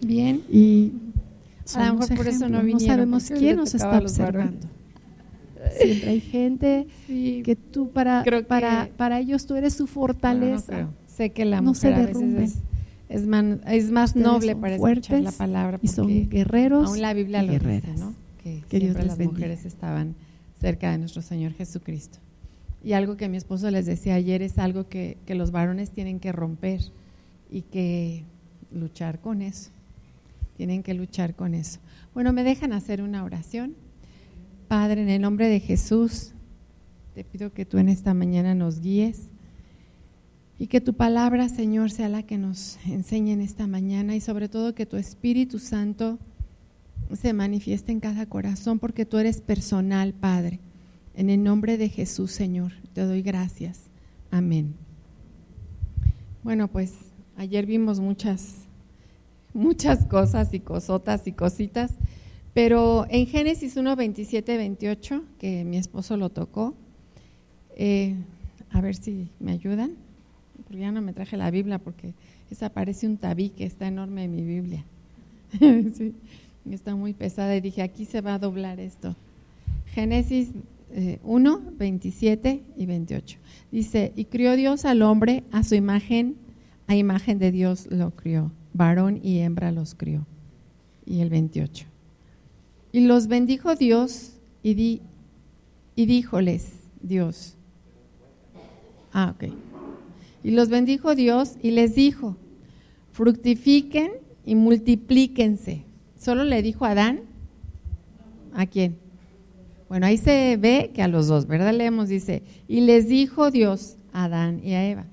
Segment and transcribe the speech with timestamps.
[0.00, 0.42] Bien.
[0.50, 0.92] Y
[1.74, 3.10] a lo mejor por eso no vinieron.
[3.10, 4.66] No sabemos quién nos está observando.
[5.80, 9.84] Siempre hay gente Sí, que tú para, Creo que- para, para ellos tú eres su
[9.84, 10.66] no fortaleza.
[10.72, 10.88] creo.
[11.08, 12.58] Sé que la No se mujer a veces es,
[13.22, 17.02] es, man- es más Ustedes noble para escuchar la palabra y son porque guerreros aún
[17.02, 17.98] la Biblia lo dice, guerreras.
[17.98, 18.14] ¿no?
[18.42, 19.32] Que, siempre las bendiga.
[19.32, 20.14] mujeres estaban
[20.60, 22.18] cerca de nuestro Señor Jesucristo.
[22.84, 26.20] Y algo que mi esposo les decía ayer es algo que, que los varones tienen
[26.20, 26.80] que romper
[27.50, 28.22] y que
[28.72, 29.70] luchar con eso.
[30.58, 31.78] Tienen que luchar con eso.
[32.12, 33.76] Bueno, me dejan hacer una oración.
[34.68, 36.32] Padre, en el nombre de Jesús,
[37.14, 39.28] te pido que tú en esta mañana nos guíes
[40.58, 44.48] y que tu palabra, Señor, sea la que nos enseñe en esta mañana y sobre
[44.48, 46.18] todo que tu Espíritu Santo
[47.14, 50.60] se manifieste en cada corazón porque tú eres personal, Padre.
[51.14, 53.84] En el nombre de Jesús, Señor, te doy gracias.
[54.30, 54.74] Amén.
[56.42, 56.94] Bueno, pues
[57.36, 58.67] ayer vimos muchas,
[59.54, 61.92] muchas cosas y cosotas y cositas,
[62.54, 66.74] pero en Génesis 1, 27, 28, que mi esposo lo tocó,
[67.76, 68.16] eh,
[68.70, 69.92] a ver si me ayudan,
[70.56, 72.14] porque ya no me traje la Biblia porque
[72.50, 74.84] esa parece un tabique, está enorme en mi Biblia.
[75.58, 76.14] sí,
[76.70, 79.14] está muy pesada y dije, aquí se va a doblar esto.
[79.86, 80.50] Génesis
[80.90, 83.38] eh, 1, 27 y 28.
[83.70, 86.36] Dice, y crió Dios al hombre a su imagen,
[86.86, 90.26] a imagen de Dios lo crió, varón y hembra los crió.
[91.04, 91.84] Y el 28.
[92.92, 95.02] Y los bendijo Dios y, di,
[95.94, 97.56] y díjoles Dios.
[99.12, 99.52] Ah, ok.
[100.42, 102.36] Y los bendijo Dios y les dijo,
[103.12, 104.12] fructifiquen
[104.46, 105.84] y multiplíquense.
[106.18, 107.20] Solo le dijo a Adán,
[108.54, 108.96] ¿a quién?
[109.88, 111.74] Bueno, ahí se ve que a los dos, ¿verdad?
[111.74, 115.06] Leemos, dice, y les dijo Dios a Adán y a Eva,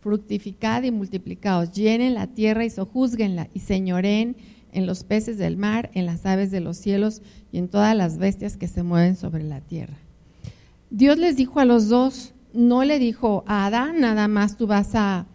[0.00, 4.36] fructificad y multiplicaos, llenen la tierra y sojúzguenla y señoreen
[4.72, 8.18] en los peces del mar, en las aves de los cielos y en todas las
[8.18, 9.96] bestias que se mueven sobre la tierra.
[10.90, 14.94] Dios les dijo a los dos, no le dijo a Adán, nada más tú vas
[14.94, 15.26] a,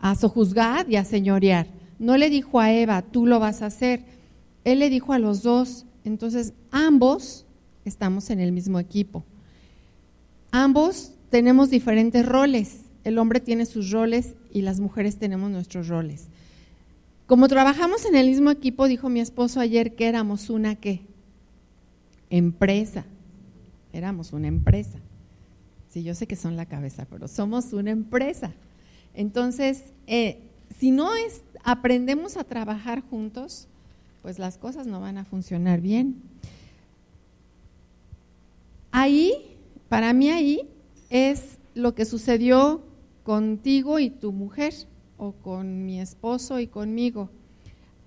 [0.00, 1.66] a sojuzgar y a señorear.
[1.98, 4.04] No le dijo a Eva, tú lo vas a hacer.
[4.64, 7.44] Él le dijo a los dos, entonces ambos
[7.84, 9.24] estamos en el mismo equipo.
[10.50, 12.80] Ambos tenemos diferentes roles.
[13.04, 16.28] El hombre tiene sus roles y las mujeres tenemos nuestros roles.
[17.26, 21.02] Como trabajamos en el mismo equipo, dijo mi esposo ayer que éramos una qué?
[22.28, 23.04] Empresa.
[23.92, 24.98] Éramos una empresa.
[25.88, 28.52] Sí, yo sé que son la cabeza, pero somos una empresa.
[29.14, 30.38] Entonces, eh,
[30.78, 33.66] si no es, aprendemos a trabajar juntos,
[34.22, 36.16] pues las cosas no van a funcionar bien.
[38.92, 39.56] Ahí,
[39.88, 40.68] para mí ahí,
[41.10, 42.82] es lo que sucedió
[43.22, 44.74] contigo y tu mujer,
[45.16, 47.30] o con mi esposo y conmigo,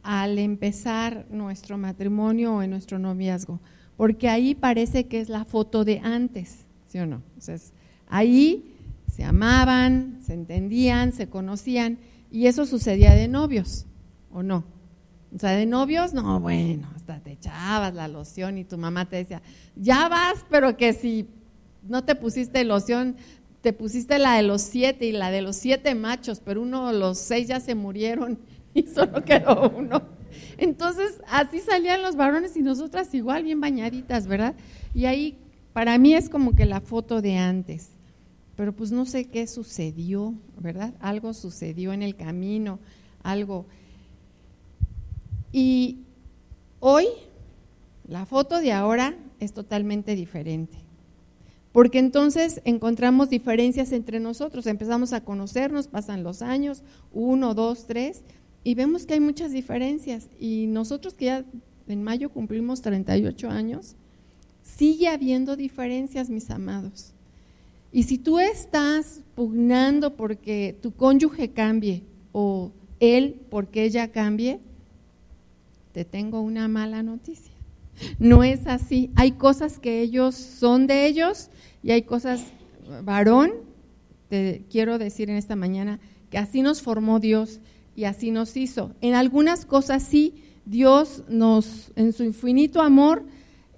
[0.02, 3.60] al empezar nuestro matrimonio o en nuestro noviazgo,
[3.96, 7.22] porque ahí parece que es la foto de antes, ¿sí o no?
[7.28, 7.72] Entonces,
[8.08, 8.76] ahí
[9.08, 12.00] se amaban, se entendían, se conocían,
[12.32, 13.86] y eso sucedía de novios,
[14.32, 14.64] ¿o no?
[15.36, 19.18] O sea, de novios, no, bueno, hasta te echabas la loción y tu mamá te
[19.18, 19.42] decía,
[19.76, 21.28] ya vas, pero que si
[21.88, 23.16] no te pusiste loción,
[23.64, 27.18] te pusiste la de los siete y la de los siete machos, pero uno, los
[27.18, 28.38] seis ya se murieron
[28.74, 30.04] y solo quedó uno.
[30.58, 34.54] Entonces, así salían los varones y nosotras igual, bien bañaditas, ¿verdad?
[34.94, 35.38] Y ahí,
[35.72, 37.92] para mí es como que la foto de antes,
[38.58, 40.94] pero pues no sé qué sucedió, ¿verdad?
[41.00, 42.80] Algo sucedió en el camino,
[43.24, 43.66] algo.
[45.54, 46.00] Y
[46.82, 47.06] hoy,
[48.10, 50.83] la foto de ahora es totalmente diferente.
[51.74, 58.22] Porque entonces encontramos diferencias entre nosotros, empezamos a conocernos, pasan los años, uno, dos, tres,
[58.64, 60.30] y vemos que hay muchas diferencias.
[60.40, 61.46] Y nosotros que ya
[61.88, 63.96] en mayo cumplimos 38 años,
[64.62, 67.12] sigue habiendo diferencias, mis amados.
[67.92, 74.60] Y si tú estás pugnando porque tu cónyuge cambie o él porque ella cambie,
[75.92, 77.54] te tengo una mala noticia.
[78.20, 79.12] No es así.
[79.16, 81.50] Hay cosas que ellos son de ellos
[81.84, 82.54] y hay cosas,
[83.04, 83.52] varón,
[84.30, 86.00] te quiero decir en esta mañana,
[86.30, 87.60] que así nos formó Dios
[87.96, 88.96] y así nos hizo.
[89.02, 93.26] En algunas cosas sí, Dios nos, en su infinito amor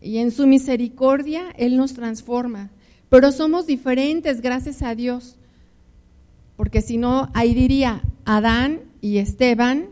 [0.01, 2.71] y en su misericordia, Él nos transforma.
[3.09, 5.37] Pero somos diferentes, gracias a Dios.
[6.55, 9.89] Porque si no, ahí diría, Adán y Esteban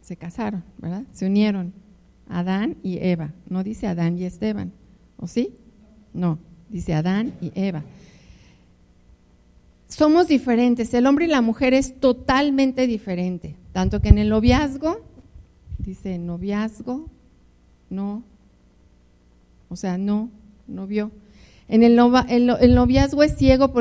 [0.00, 1.04] se casaron, ¿verdad?
[1.12, 1.74] Se unieron.
[2.28, 3.34] Adán y Eva.
[3.48, 4.72] No dice Adán y Esteban,
[5.16, 5.54] ¿o sí?
[6.12, 6.38] No,
[6.70, 7.84] dice Adán y Eva.
[9.88, 15.00] Somos diferentes, el hombre y la mujer es totalmente diferente, tanto que en el noviazgo,
[15.78, 17.08] dice noviazgo,
[17.88, 18.22] no,
[19.70, 20.30] o sea, no,
[20.66, 21.10] no vio.
[21.68, 21.98] En el,
[22.28, 23.72] el, noviazgo es ciego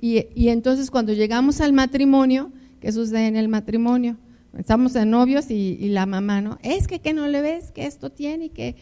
[0.00, 4.16] y, entonces cuando llegamos al matrimonio, ¿qué sucede en el matrimonio?
[4.56, 6.58] Estamos de novios y, y, la mamá, ¿no?
[6.62, 8.76] Es que, que no le ves que esto tiene y que,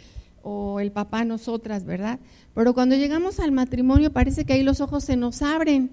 [0.45, 2.21] o el papá nosotras, ¿verdad?
[2.55, 5.91] Pero cuando llegamos al matrimonio parece que ahí los ojos se nos abren.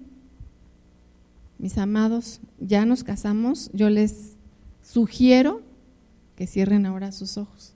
[1.57, 4.36] Mis amados, ya nos casamos, yo les
[4.83, 5.62] sugiero
[6.36, 7.74] que cierren ahora sus ojos.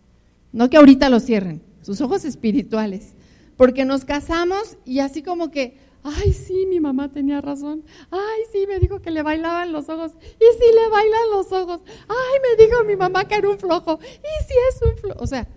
[0.51, 3.15] No que ahorita los cierren, sus ojos espirituales
[3.57, 8.65] porque nos casamos y así como que, ay, sí, mi mamá tenía razón, ay, sí,
[8.67, 12.63] me dijo que le bailaban los ojos, y sí le bailan los ojos, ay, me
[12.63, 15.47] dijo mi mamá que era un flojo, y sí es un flojo, o sea,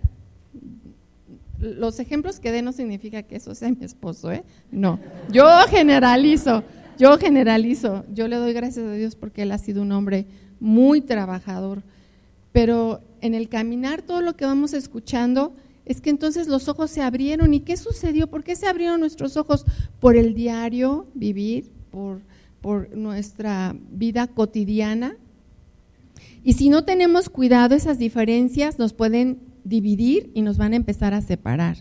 [1.59, 4.43] los ejemplos que dé no significa que eso sea mi esposo, ¿eh?
[4.71, 4.99] No,
[5.31, 6.63] yo generalizo,
[6.97, 10.25] yo generalizo, yo le doy gracias a Dios porque él ha sido un hombre
[10.59, 11.83] muy trabajador,
[12.51, 15.53] pero en el caminar todo lo que vamos escuchando,
[15.85, 17.53] es que entonces los ojos se abrieron.
[17.53, 18.27] ¿Y qué sucedió?
[18.27, 19.65] ¿Por qué se abrieron nuestros ojos?
[19.99, 22.21] Por el diario vivir, por,
[22.61, 25.15] por nuestra vida cotidiana.
[26.43, 31.13] Y si no tenemos cuidado, esas diferencias nos pueden dividir y nos van a empezar
[31.13, 31.77] a separar.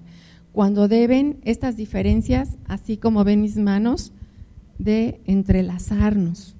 [0.53, 4.13] Cuando deben estas diferencias, así como ven mis manos,
[4.79, 6.55] de entrelazarnos.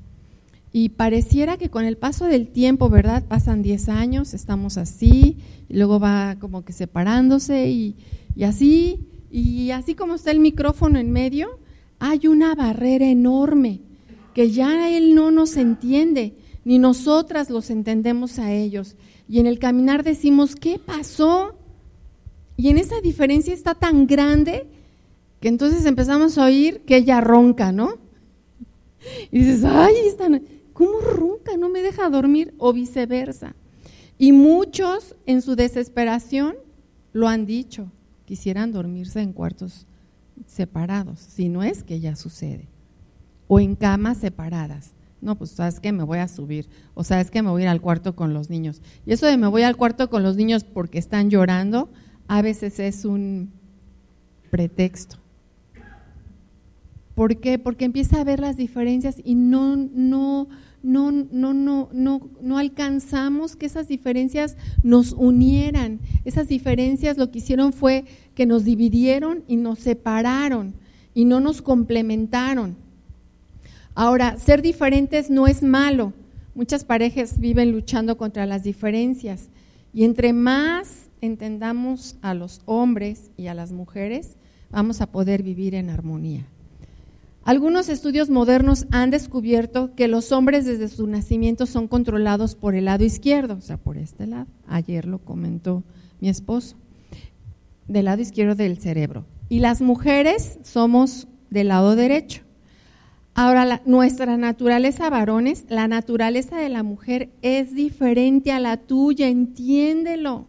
[0.73, 3.25] Y pareciera que con el paso del tiempo, ¿verdad?
[3.27, 5.39] Pasan 10 años, estamos así,
[5.69, 7.97] y luego va como que separándose y,
[8.37, 11.59] y así, y así como está el micrófono en medio,
[11.99, 13.81] hay una barrera enorme
[14.35, 18.95] que ya él no nos entiende, ni nosotras los entendemos a ellos.
[19.29, 21.55] Y en el caminar decimos, ¿qué pasó?
[22.57, 24.67] Y en esa diferencia está tan grande
[25.41, 27.99] que entonces empezamos a oír que ella ronca, ¿no?
[29.31, 29.95] Y dices, ay,
[30.73, 31.57] ¿cómo ronca?
[31.57, 33.55] No me deja dormir, o viceversa.
[34.17, 36.57] Y muchos en su desesperación
[37.13, 37.93] lo han dicho,
[38.25, 39.87] quisieran dormirse en cuartos
[40.47, 42.69] separados, si no es que ya sucede,
[43.47, 44.93] o en camas separadas.
[45.21, 47.69] No, pues sabes que me voy a subir, o sabes que me voy a ir
[47.71, 48.83] al cuarto con los niños.
[49.05, 51.91] Y eso de me voy al cuarto con los niños porque están llorando,
[52.29, 53.51] a veces es un
[54.51, 55.17] pretexto.
[57.15, 57.59] ¿Por qué?
[57.59, 60.49] Porque empieza a ver las diferencias y no, no,
[60.85, 65.99] no, no, no, no, no alcanzamos que esas diferencias nos unieran.
[66.25, 68.05] Esas diferencias lo que hicieron fue
[68.37, 70.75] que nos dividieron y nos separaron
[71.13, 72.77] y no nos complementaron.
[74.01, 76.13] Ahora, ser diferentes no es malo.
[76.55, 79.49] Muchas parejas viven luchando contra las diferencias
[79.93, 84.37] y entre más entendamos a los hombres y a las mujeres,
[84.71, 86.47] vamos a poder vivir en armonía.
[87.43, 92.85] Algunos estudios modernos han descubierto que los hombres desde su nacimiento son controlados por el
[92.85, 94.47] lado izquierdo, o sea, por este lado.
[94.69, 95.83] Ayer lo comentó
[96.21, 96.77] mi esposo,
[97.89, 99.25] del lado izquierdo del cerebro.
[99.49, 102.43] Y las mujeres somos del lado derecho.
[103.41, 110.49] Ahora, nuestra naturaleza varones, la naturaleza de la mujer es diferente a la tuya, entiéndelo.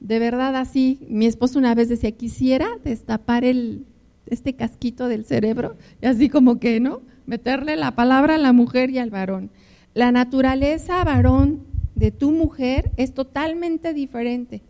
[0.00, 3.86] De verdad, así, mi esposo una vez decía, quisiera destapar el,
[4.26, 7.00] este casquito del cerebro y así como que, ¿no?
[7.26, 9.52] Meterle la palabra a la mujer y al varón.
[9.94, 11.62] La naturaleza varón
[11.94, 14.62] de tu mujer es totalmente diferente.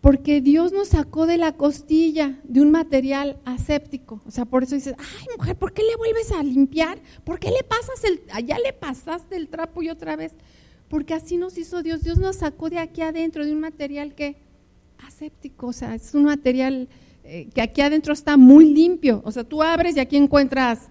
[0.00, 4.22] Porque Dios nos sacó de la costilla de un material aséptico.
[4.26, 6.98] O sea, por eso dices, ay mujer, ¿por qué le vuelves a limpiar?
[7.24, 10.32] ¿Por qué le pasas el, allá le pasaste el trapo y otra vez?
[10.88, 12.02] Porque así nos hizo Dios.
[12.02, 14.36] Dios nos sacó de aquí adentro de un material que
[15.06, 16.88] aséptico, o sea, es un material
[17.24, 19.22] eh, que aquí adentro está muy limpio.
[19.24, 20.90] O sea, tú abres y aquí encuentras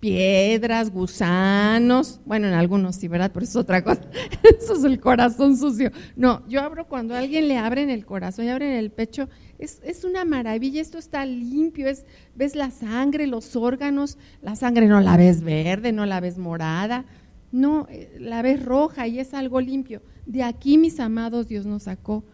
[0.00, 3.30] piedras, gusanos, bueno, en algunos sí, ¿verdad?
[3.32, 4.00] Pero eso es otra cosa,
[4.58, 5.92] eso es el corazón sucio.
[6.16, 9.28] No, yo abro cuando alguien le abre en el corazón y abre en el pecho,
[9.58, 14.86] es, es, una maravilla, esto está limpio, es, ves la sangre, los órganos, la sangre
[14.86, 17.04] no la ves verde, no la ves morada,
[17.52, 20.02] no, eh, la ves roja y es algo limpio.
[20.24, 22.24] De aquí, mis amados, Dios nos sacó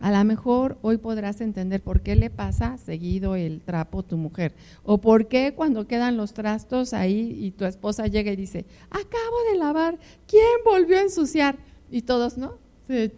[0.00, 4.16] a lo mejor hoy podrás entender por qué le pasa seguido el trapo a tu
[4.16, 4.54] mujer.
[4.82, 9.36] O por qué cuando quedan los trastos ahí y tu esposa llega y dice, acabo
[9.52, 11.58] de lavar, ¿quién volvió a ensuciar?
[11.90, 12.54] Y todos, ¿no?
[12.86, 13.12] Se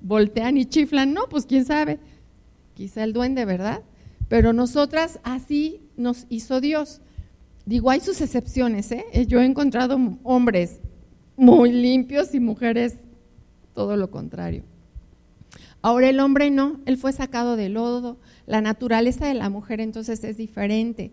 [0.00, 1.98] voltean y chiflan, no, pues quién sabe.
[2.72, 3.82] Quizá el duende, ¿verdad?
[4.28, 7.02] Pero nosotras así nos hizo Dios.
[7.66, 9.04] Digo, hay sus excepciones, ¿eh?
[9.28, 10.80] Yo he encontrado hombres
[11.36, 12.96] muy limpios y mujeres
[13.74, 14.64] todo lo contrario.
[15.84, 18.16] Ahora el hombre no, él fue sacado del lodo.
[18.46, 21.12] La naturaleza de la mujer entonces es diferente,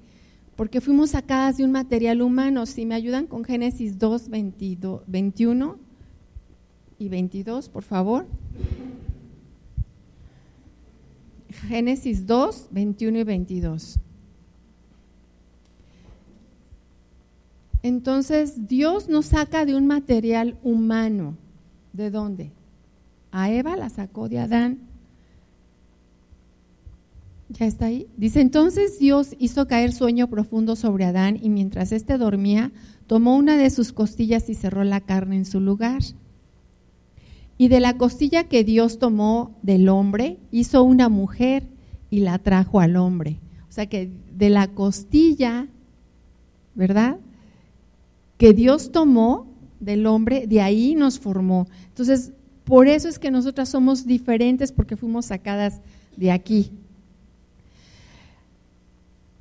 [0.56, 2.66] porque fuimos sacadas de un material humano.
[2.66, 5.78] Si me ayudan con Génesis 2, 21,
[7.00, 8.26] y 22, por favor.
[11.68, 14.00] Génesis 2, 21 y 22.
[17.84, 21.36] Entonces Dios nos saca de un material humano.
[21.92, 22.54] ¿De dónde?
[23.32, 24.80] A Eva la sacó de Adán.
[27.50, 28.08] Ya está ahí.
[28.18, 32.72] Dice, entonces Dios hizo caer sueño profundo sobre Adán y mientras éste dormía,
[33.08, 36.02] tomó una de sus costillas y cerró la carne en su lugar.
[37.58, 41.68] Y de la costilla que Dios tomó del hombre, hizo una mujer
[42.10, 43.40] y la trajo al hombre.
[43.70, 45.68] O sea que de la costilla,
[46.74, 47.18] ¿verdad?
[48.38, 49.48] Que Dios tomó
[49.80, 51.68] del hombre, de ahí nos formó.
[51.90, 52.32] Entonces,
[52.72, 55.82] por eso es que nosotras somos diferentes porque fuimos sacadas
[56.16, 56.72] de aquí.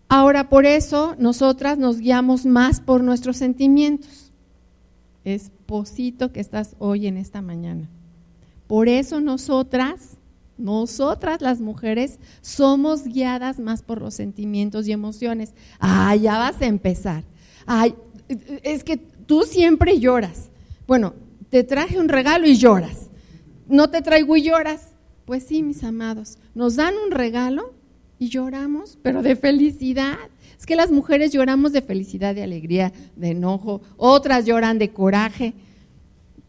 [0.09, 4.33] Ahora, por eso nosotras nos guiamos más por nuestros sentimientos.
[5.25, 7.89] Esposito que estás hoy en esta mañana.
[8.67, 10.17] Por eso nosotras,
[10.59, 15.55] nosotras las mujeres, somos guiadas más por los sentimientos y emociones.
[15.79, 17.23] Ah, ya vas a empezar.
[17.65, 17.95] Ay,
[18.65, 20.51] es que tú siempre lloras.
[20.89, 21.15] Bueno,
[21.49, 23.10] te traje un regalo y lloras.
[23.71, 24.89] No te traigo y lloras.
[25.25, 27.73] Pues sí, mis amados, nos dan un regalo
[28.19, 30.19] y lloramos, pero de felicidad.
[30.59, 35.55] Es que las mujeres lloramos de felicidad, de alegría, de enojo, otras lloran de coraje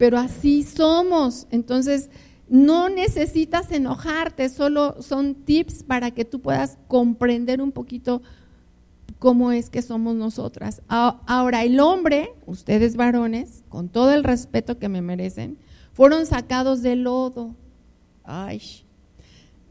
[0.01, 1.45] pero así somos.
[1.51, 2.09] Entonces,
[2.49, 8.23] no necesitas enojarte, solo son tips para que tú puedas comprender un poquito
[9.19, 10.81] cómo es que somos nosotras.
[10.87, 15.59] Ahora, el hombre, ustedes varones, con todo el respeto que me merecen,
[15.93, 17.55] fueron sacados del lodo.
[18.23, 18.61] Ay,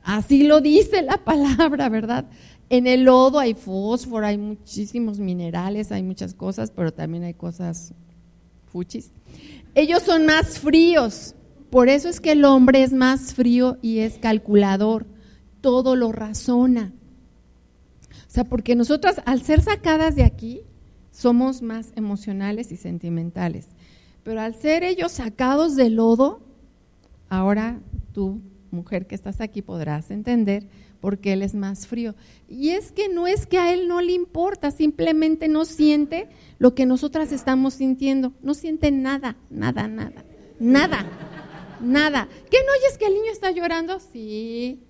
[0.03, 2.27] así lo dice la palabra, ¿verdad?
[2.69, 7.95] En el lodo hay fósforo, hay muchísimos minerales, hay muchas cosas, pero también hay cosas
[8.67, 9.11] fuchis.
[9.75, 11.35] Ellos son más fríos.
[11.71, 15.07] Por eso es que el hombre es más frío y es calculador.
[15.61, 16.93] Todo lo razona.
[18.11, 20.63] O sea, porque nosotras al ser sacadas de aquí
[21.11, 23.67] somos más emocionales y sentimentales.
[24.23, 26.41] Pero al ser ellos sacados del lodo,
[27.29, 27.81] ahora
[28.13, 30.69] tú, mujer que estás aquí, podrás entender
[31.01, 32.15] porque él es más frío.
[32.49, 36.75] Y es que no es que a él no le importa, simplemente no siente lo
[36.75, 38.33] que nosotras estamos sintiendo.
[38.43, 40.25] No siente nada, nada, nada,
[40.59, 41.07] nada,
[41.81, 42.29] nada.
[42.51, 43.99] ¿Qué no oyes que el niño está llorando?
[44.01, 44.83] Sí,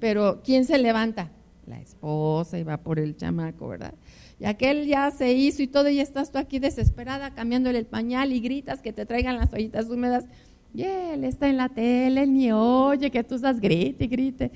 [0.00, 1.32] pero ¿quién se levanta?
[1.66, 3.94] La esposa y va por el chamaco, ¿verdad?
[4.40, 8.32] Y aquel ya se hizo y todo, y estás tú aquí desesperada cambiándole el pañal
[8.32, 10.26] y gritas que te traigan las ollitas húmedas.
[10.74, 14.52] Y él está en la tele, ni oye que tú estás grite y grite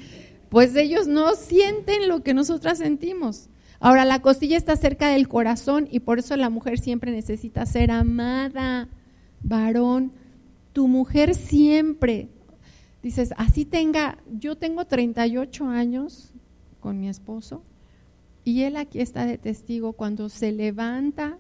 [0.53, 3.49] pues ellos no sienten lo que nosotras sentimos.
[3.81, 7.91] Ahora, la costilla está cerca del corazón y por eso la mujer siempre necesita ser
[7.91, 8.87] amada.
[9.43, 10.13] Varón,
[10.75, 12.29] tu mujer siempre,
[13.03, 16.35] dices, así tenga, yo tengo 38 años
[16.81, 17.63] con mi esposo
[18.45, 21.39] y él aquí está de testigo, cuando se levanta,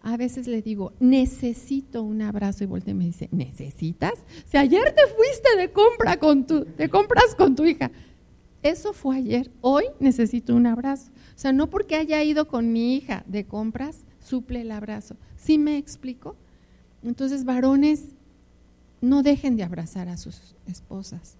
[0.00, 4.14] a veces le digo, necesito un abrazo y voltea y me dice, ¿necesitas?
[4.46, 7.90] Si ayer te fuiste de compra con tu, de compras con tu hija,
[8.62, 11.10] eso fue ayer, hoy necesito un abrazo.
[11.36, 15.16] O sea, no porque haya ido con mi hija de compras, suple el abrazo.
[15.36, 16.36] ¿Sí me explico?
[17.04, 18.14] Entonces, varones,
[19.00, 21.36] no dejen de abrazar a sus esposas.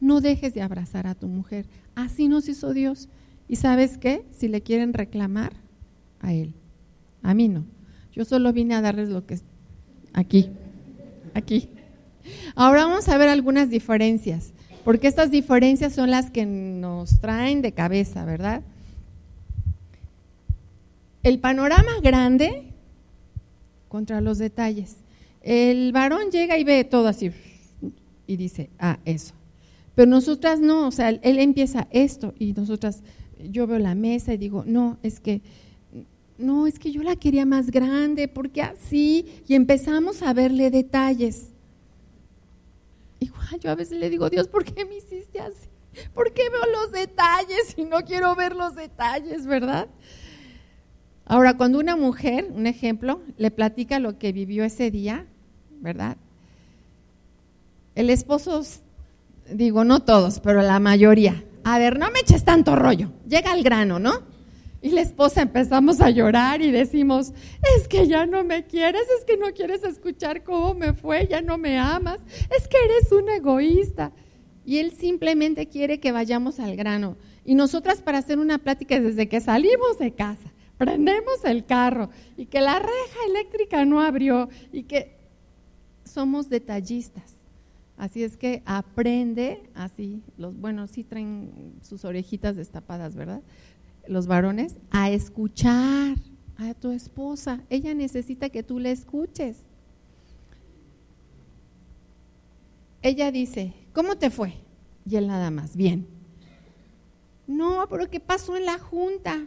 [0.00, 1.66] No dejes de abrazar a tu mujer.
[1.94, 3.08] Así nos hizo Dios.
[3.48, 4.24] ¿Y sabes qué?
[4.32, 5.52] Si le quieren reclamar,
[6.20, 6.54] a Él.
[7.22, 7.64] A mí no.
[8.12, 9.44] Yo solo vine a darles lo que es
[10.12, 10.50] aquí.
[11.34, 11.68] Aquí.
[12.54, 14.52] Ahora vamos a ver algunas diferencias
[14.88, 18.62] porque estas diferencias son las que nos traen de cabeza, ¿verdad?
[21.22, 22.72] El panorama grande
[23.88, 24.96] contra los detalles.
[25.42, 27.32] El varón llega y ve todo así
[28.26, 29.34] y dice, ah, eso.
[29.94, 33.02] Pero nosotras no, o sea, él empieza esto y nosotras,
[33.42, 35.42] yo veo la mesa y digo, no, es que,
[36.38, 41.52] no, es que yo la quería más grande, porque así, y empezamos a verle detalles.
[43.20, 45.68] Igual yo a veces le digo, Dios, ¿por qué me hiciste así?
[46.14, 49.88] ¿Por qué veo los detalles y no quiero ver los detalles, verdad?
[51.24, 55.26] Ahora, cuando una mujer, un ejemplo, le platica lo que vivió ese día,
[55.80, 56.16] ¿verdad?
[57.94, 58.62] El esposo,
[59.52, 63.62] digo, no todos, pero la mayoría, a ver, no me eches tanto rollo, llega al
[63.62, 64.22] grano, ¿no?
[64.80, 67.32] Y la esposa empezamos a llorar y decimos,
[67.76, 71.42] es que ya no me quieres, es que no quieres escuchar cómo me fue, ya
[71.42, 72.20] no me amas,
[72.56, 74.12] es que eres un egoísta.
[74.64, 77.16] Y él simplemente quiere que vayamos al grano.
[77.44, 82.46] Y nosotras para hacer una plática desde que salimos de casa, prendemos el carro y
[82.46, 85.16] que la reja eléctrica no abrió y que
[86.04, 87.37] somos detallistas.
[87.98, 93.42] Así es que aprende así, los bueno, sí traen sus orejitas destapadas, ¿verdad?
[94.06, 96.16] Los varones a escuchar
[96.56, 97.60] a tu esposa.
[97.68, 99.64] Ella necesita que tú le escuches.
[103.02, 104.54] Ella dice, ¿cómo te fue?
[105.04, 106.06] Y él nada más, bien.
[107.48, 109.46] No, pero ¿qué pasó en la junta?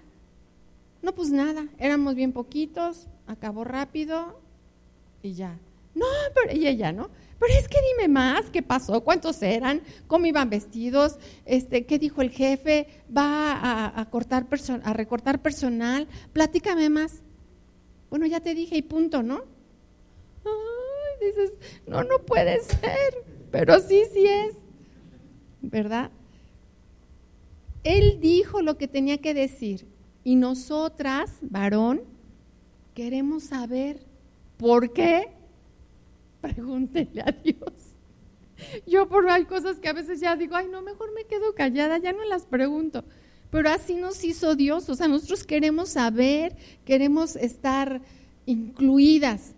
[1.02, 4.42] No, pues nada, éramos bien poquitos, acabó rápido
[5.24, 5.58] y ya.
[5.96, 6.06] No,
[6.36, 7.10] pero y ella, ¿no?
[7.42, 9.04] Pero es que dime más, ¿qué pasó?
[9.04, 9.82] ¿Cuántos eran?
[10.06, 11.18] ¿Cómo iban vestidos?
[11.48, 12.86] Este, ¿Qué dijo el jefe?
[13.10, 14.46] ¿Va a, cortar
[14.84, 16.08] a recortar personal?
[16.34, 17.24] Platícame más.
[18.12, 19.44] Bueno, ya te dije y punto, ¿no?
[20.46, 21.54] Ay, dices,
[21.88, 24.54] no, no puede ser, pero sí, sí es,
[25.64, 26.12] ¿verdad?
[27.84, 29.88] Él dijo lo que tenía que decir
[30.24, 32.04] y nosotras, varón,
[32.94, 34.06] queremos saber
[34.58, 35.41] por qué.
[36.42, 37.92] Pregúntele a Dios.
[38.86, 41.98] Yo por hay cosas que a veces ya digo, ay, no, mejor me quedo callada,
[41.98, 43.04] ya no las pregunto.
[43.50, 46.56] Pero así nos hizo Dios, o sea, nosotros queremos saber,
[46.86, 48.02] queremos estar
[48.46, 49.56] incluidas.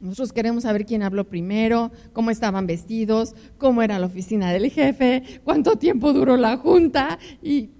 [0.00, 5.40] Nosotros queremos saber quién habló primero, cómo estaban vestidos, cómo era la oficina del jefe,
[5.44, 7.70] cuánto tiempo duró la junta y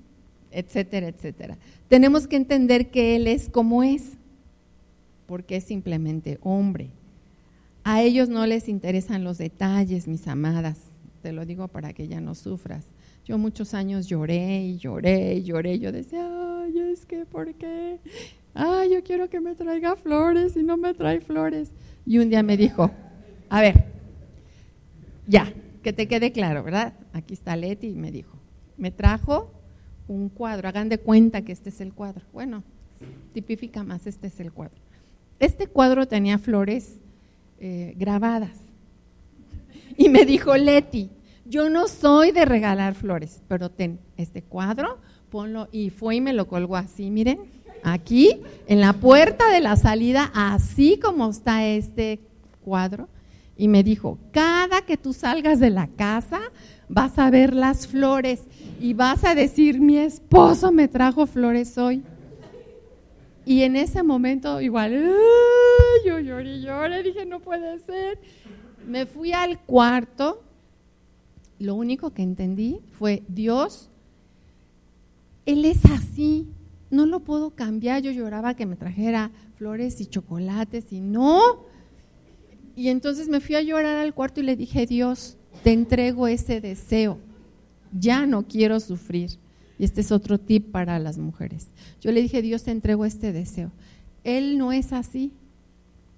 [0.51, 1.59] etcétera, etcétera.
[1.89, 4.17] Tenemos que entender que Él es como es,
[5.27, 6.91] porque es simplemente hombre.
[7.85, 10.79] A ellos no les interesan los detalles, mis amadas.
[11.23, 12.85] Te lo digo para que ya no sufras.
[13.25, 15.79] Yo muchos años lloré y lloré y lloré.
[15.79, 16.29] Yo decía,
[16.63, 18.01] ay, es que, ¿por qué?
[18.55, 21.73] Ay, yo quiero que me traiga flores y no me trae flores.
[22.07, 22.91] Y un día me dijo,
[23.49, 23.85] a ver,
[25.27, 26.95] ya, que te quede claro, ¿verdad?
[27.13, 28.37] Aquí está Leti y me dijo,
[28.77, 29.51] me trajo
[30.09, 32.25] un cuadro, hagan de cuenta que este es el cuadro.
[32.33, 32.63] Bueno,
[33.33, 34.81] tipifica más, este es el cuadro.
[35.39, 36.99] Este cuadro tenía flores
[37.61, 38.59] eh, grabadas.
[39.97, 41.11] Y me dijo Leti,
[41.45, 44.99] yo no soy de regalar flores, pero ten este cuadro,
[45.31, 47.41] ponlo, y fue y me lo colgó así, miren,
[47.83, 52.21] aquí, en la puerta de la salida, así como está este
[52.65, 53.09] cuadro,
[53.57, 56.41] y me dijo, cada que tú salgas de la casa,
[56.89, 58.45] vas a ver las flores
[58.81, 62.03] y vas a decir, mi esposo me trajo flores hoy.
[63.49, 65.11] Y en ese momento igual,
[66.05, 68.21] yo lloré y lloré, dije, no puede ser.
[68.87, 70.43] Me fui al cuarto,
[71.59, 73.89] lo único que entendí fue, Dios,
[75.47, 76.47] Él es así,
[76.91, 78.03] no lo puedo cambiar.
[78.03, 81.65] Yo lloraba que me trajera flores y chocolates y no.
[82.77, 86.61] Y entonces me fui a llorar al cuarto y le dije, Dios, te entrego ese
[86.61, 87.17] deseo,
[87.99, 89.39] ya no quiero sufrir.
[89.79, 91.69] Y este es otro tip para las mujeres.
[92.01, 93.71] Yo le dije, Dios te entrego este deseo.
[94.25, 95.33] Él no es así.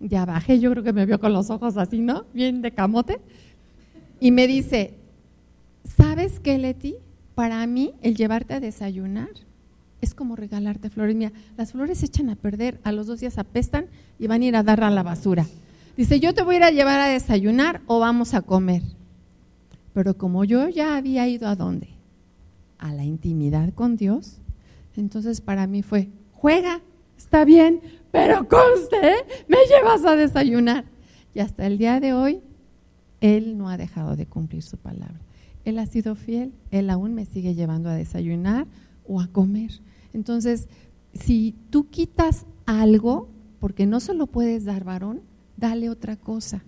[0.01, 2.25] Ya bajé, yo creo que me vio con los ojos así, ¿no?
[2.33, 3.21] Bien de camote.
[4.19, 4.95] Y me dice,
[5.85, 6.95] ¿sabes qué, Leti?
[7.35, 9.29] Para mí, el llevarte a desayunar
[10.01, 11.15] es como regalarte flores.
[11.15, 13.87] Mira, las flores se echan a perder, a los dos días apestan
[14.19, 15.47] y van a ir a dar a la basura.
[15.97, 18.83] Dice, yo te voy a ir a llevar a desayunar o vamos a comer.
[19.93, 21.89] Pero como yo ya había ido a dónde?
[22.81, 24.41] A la intimidad con Dios,
[24.97, 26.81] entonces para mí fue, juega,
[27.17, 30.85] está bien, pero conste, me llevas a desayunar.
[31.35, 32.41] Y hasta el día de hoy,
[33.21, 35.21] Él no ha dejado de cumplir su palabra.
[35.65, 38.67] Él ha sido fiel, Él aún me sigue llevando a desayunar
[39.07, 39.71] o a comer.
[40.13, 40.69] Entonces,
[41.13, 45.21] si tú quitas algo, porque no se lo puedes dar varón,
[45.57, 46.65] dale otra cosa.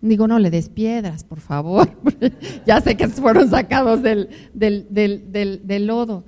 [0.00, 1.90] Digo, no le des piedras, por favor.
[2.66, 6.24] ya sé que fueron sacados del, del, del, del, lodo.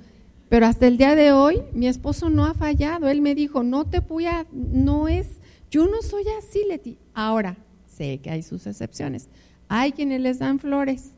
[0.49, 3.07] Pero hasta el día de hoy, mi esposo no ha fallado.
[3.07, 5.27] Él me dijo, no te voy no es,
[5.69, 6.97] yo no soy así, Leti.
[7.13, 7.55] Ahora,
[7.87, 9.29] sé que hay sus excepciones.
[9.69, 11.11] Hay quienes les dan flores.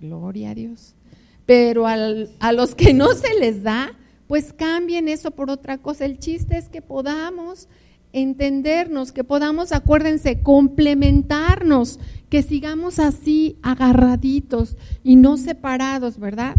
[0.00, 0.94] Gloria a Dios.
[1.46, 3.92] Pero al, a los que no se les da,
[4.26, 6.04] pues cambien eso por otra cosa.
[6.04, 7.68] El chiste es que podamos
[8.16, 12.00] entendernos, que podamos, acuérdense, complementarnos,
[12.30, 16.56] que sigamos así agarraditos y no separados, ¿verdad?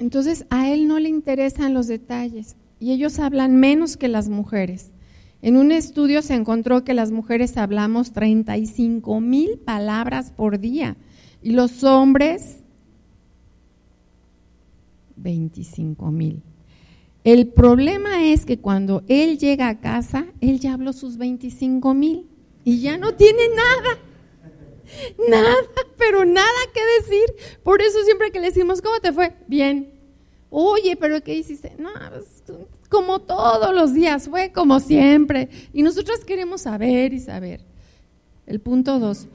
[0.00, 4.90] Entonces a él no le interesan los detalles y ellos hablan menos que las mujeres.
[5.42, 10.96] En un estudio se encontró que las mujeres hablamos 35 mil palabras por día
[11.42, 12.59] y los hombres
[15.20, 16.42] 25 mil.
[17.22, 22.28] El problema es que cuando él llega a casa, él ya habló sus 25 mil
[22.64, 23.98] y ya no tiene nada.
[25.28, 25.54] Nada,
[25.98, 27.58] pero nada que decir.
[27.62, 29.34] Por eso siempre que le decimos, ¿cómo te fue?
[29.46, 29.92] Bien.
[30.50, 31.76] Oye, pero ¿qué hiciste?
[31.78, 32.42] No, pues,
[32.88, 35.48] como todos los días, fue como siempre.
[35.72, 37.64] Y nosotros queremos saber y saber.
[38.46, 39.28] El punto dos.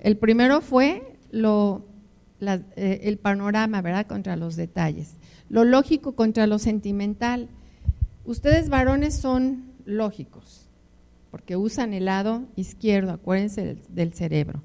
[0.00, 1.84] El primero fue lo,
[2.40, 4.06] eh, el panorama, ¿verdad?
[4.06, 5.16] Contra los detalles.
[5.48, 7.48] Lo lógico contra lo sentimental.
[8.24, 10.68] Ustedes varones son lógicos,
[11.30, 14.62] porque usan el lado izquierdo, acuérdense del, cerebro.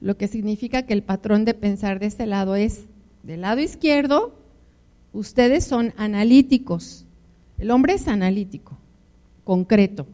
[0.00, 2.86] Lo que significa que el patrón de pensar de este lado es,
[3.22, 4.34] del lado izquierdo,
[5.12, 7.06] ustedes son analíticos.
[7.58, 8.78] El hombre es analítico,
[9.44, 10.06] concreto,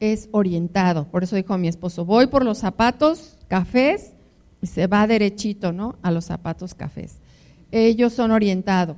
[0.00, 1.06] es orientado.
[1.08, 4.12] Por eso dijo mi esposo, voy por los zapatos cafés
[4.62, 5.96] y se va derechito, ¿no?
[6.02, 7.19] A los zapatos cafés.
[7.72, 8.96] Ellos son orientados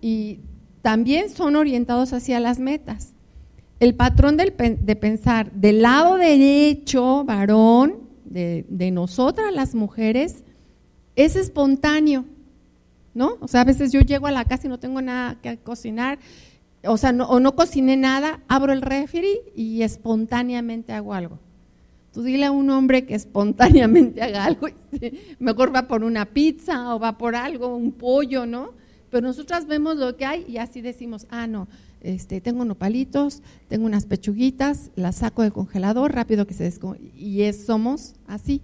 [0.00, 0.40] y
[0.82, 3.12] también son orientados hacia las metas.
[3.80, 10.44] El patrón de pensar del lado derecho, varón, de, de nosotras las mujeres,
[11.14, 12.24] es espontáneo,
[13.14, 13.36] ¿no?
[13.40, 16.18] O sea, a veces yo llego a la casa y no tengo nada que cocinar,
[16.84, 21.38] o sea, no, o no cociné nada, abro el refri y espontáneamente hago algo.
[22.16, 24.68] Tú dile a un hombre que espontáneamente haga algo,
[25.38, 28.70] mejor va por una pizza o va por algo, un pollo, ¿no?
[29.10, 31.68] Pero nosotras vemos lo que hay y así decimos, ah, no,
[32.00, 36.72] este, tengo nopalitos, tengo unas pechuguitas, las saco del congelador rápido que se
[37.18, 38.62] y es, somos así,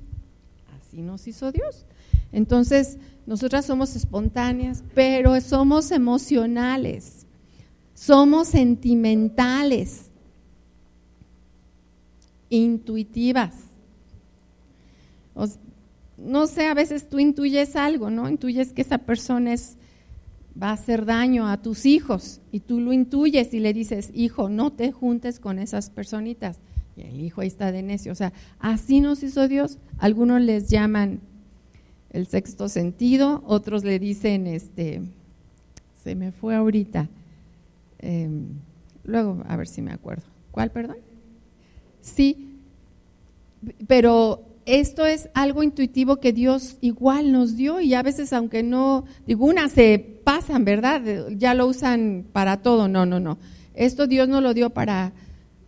[0.74, 1.84] así nos hizo Dios.
[2.32, 7.26] Entonces, nosotras somos espontáneas, pero somos emocionales,
[7.92, 10.10] somos sentimentales
[12.52, 13.54] intuitivas.
[16.18, 18.28] no sé, a veces tú intuyes algo, ¿no?
[18.28, 19.78] Intuyes que esa persona es,
[20.60, 24.50] va a hacer daño a tus hijos y tú lo intuyes y le dices, hijo,
[24.50, 26.58] no te juntes con esas personitas.
[26.94, 28.12] Y el hijo ahí está de necio.
[28.12, 29.78] O sea, así nos hizo Dios.
[29.98, 31.20] Algunos les llaman
[32.10, 35.00] el sexto sentido, otros le dicen, este,
[36.04, 37.08] se me fue ahorita.
[37.98, 38.48] Em,
[39.04, 40.24] luego, a ver si me acuerdo.
[40.50, 40.98] ¿Cuál, perdón?
[42.02, 42.58] Sí,
[43.86, 49.04] pero esto es algo intuitivo que Dios igual nos dio y a veces aunque no,
[49.26, 51.28] digo, unas se pasan, ¿verdad?
[51.30, 53.38] Ya lo usan para todo, no, no, no.
[53.74, 55.12] Esto Dios nos lo dio para,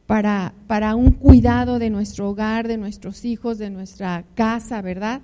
[0.07, 5.23] para, para un cuidado de nuestro hogar, de nuestros hijos, de nuestra casa, ¿verdad?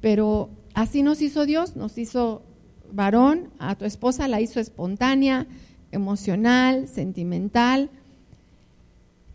[0.00, 2.42] Pero así nos hizo Dios, nos hizo
[2.92, 5.46] varón, a tu esposa la hizo espontánea,
[5.92, 7.90] emocional, sentimental,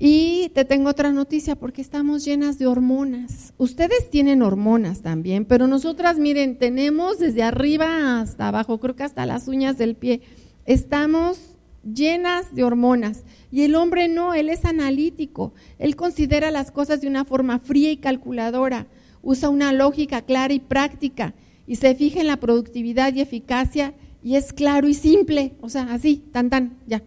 [0.04, 3.54] y te tengo otra noticia porque estamos llenas de hormonas.
[3.60, 9.28] Ustedes tienen hormonas también, pero nosotras, miren, tenemos desde arriba hasta abajo, creo que hasta
[9.28, 10.22] las uñas del pie.
[10.66, 13.26] Estamos llenas de hormonas.
[13.52, 15.54] Y el hombre no, él es analítico.
[15.78, 18.88] Él considera las cosas de una forma fría y calculadora.
[19.22, 21.36] Usa una lógica clara y práctica
[21.68, 25.54] y se fija en la productividad y eficacia y es claro y simple.
[25.62, 27.04] O sea, así, tan tan, ya.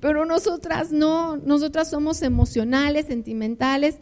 [0.00, 3.98] Pero nosotras no, nosotras somos emocionales, sentimentales.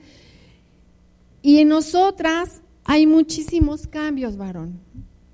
[1.42, 4.80] Y en nosotras hay muchísimos cambios, varón,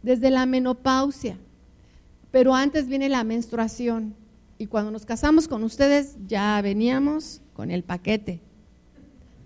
[0.02, 1.38] desde la menopausia.
[2.30, 4.14] Pero antes viene la menstruación.
[4.58, 8.40] Y cuando nos casamos con ustedes ya veníamos con el paquete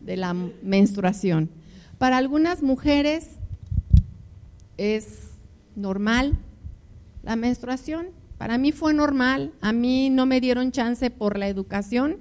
[0.01, 1.51] de la menstruación.
[1.99, 3.39] Para algunas mujeres
[4.77, 5.31] es
[5.77, 6.39] normal
[7.23, 8.09] la menstruación,
[8.41, 12.21] para mí fue normal, a mí no me dieron chance por la educación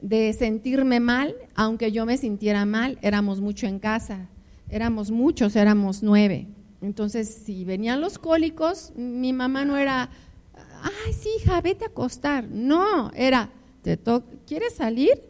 [0.00, 4.28] de sentirme mal, aunque yo me sintiera mal, éramos mucho en casa,
[4.68, 6.46] éramos muchos, éramos nueve.
[6.80, 10.10] Entonces, si venían los cólicos, mi mamá no era,
[10.54, 12.48] ay, sí, hija, vete a acostar.
[12.48, 13.50] No, era,
[13.82, 13.98] ¿te
[14.46, 15.20] ¿quieres salir?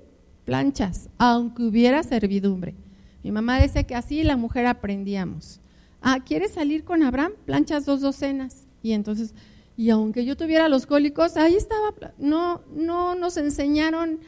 [0.44, 2.74] Planchas, aunque hubiera servidumbre.
[3.22, 5.62] Mi mamá decía que así la mujer aprendíamos.
[6.02, 7.32] Ah, ¿quieres salir con Abraham?
[7.46, 8.66] Planchas dos docenas.
[8.82, 9.34] Y entonces
[9.80, 14.20] y aunque yo tuviera los cólicos, ahí estaba, no, no nos enseñaron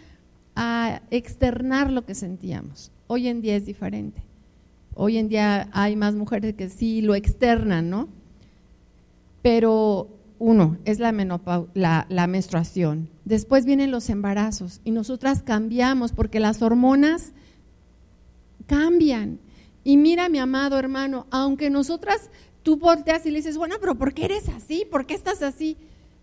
[0.56, 2.90] a externar lo que sentíamos.
[3.06, 4.24] Hoy en día es diferente.
[4.94, 8.08] Hoy en día hay más mujeres que sí lo externan, ¿no?
[9.42, 11.12] Pero uno, es la,
[11.74, 13.10] la, la menstruación.
[13.26, 17.34] Después vienen los embarazos y nosotras cambiamos porque las hormonas
[18.66, 19.38] cambian.
[19.84, 22.30] Y mira, mi amado hermano, aunque nosotras
[22.62, 24.86] tú volteas y le dices, bueno, pero ¿por qué eres así?
[24.90, 25.76] ¿Por qué estás así?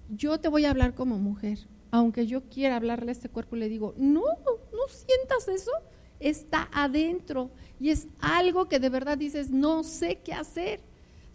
[0.09, 1.59] Yo te voy a hablar como mujer.
[1.91, 5.71] Aunque yo quiera hablarle a este cuerpo, le digo, no, no sientas eso.
[6.19, 7.49] Está adentro
[7.79, 10.81] y es algo que de verdad dices, no sé qué hacer.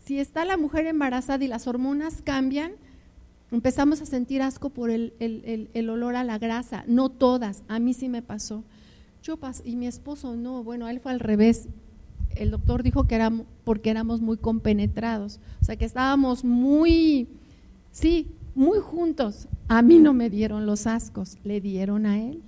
[0.04, 2.74] Si está la mujer embarazada y las hormonas cambian,
[3.50, 6.84] empezamos a sentir asco por el, el, olor a la grasa.
[6.86, 8.64] No todas, a mí sí me pasó.
[9.22, 11.68] Yo y mi esposo no, bueno, él fue al revés
[12.36, 13.32] el doctor dijo que era
[13.64, 17.28] porque éramos muy compenetrados, o sea que estábamos muy,
[17.90, 19.48] sí, muy juntos.
[19.68, 22.42] A mí no me dieron los ascos, le dieron a él.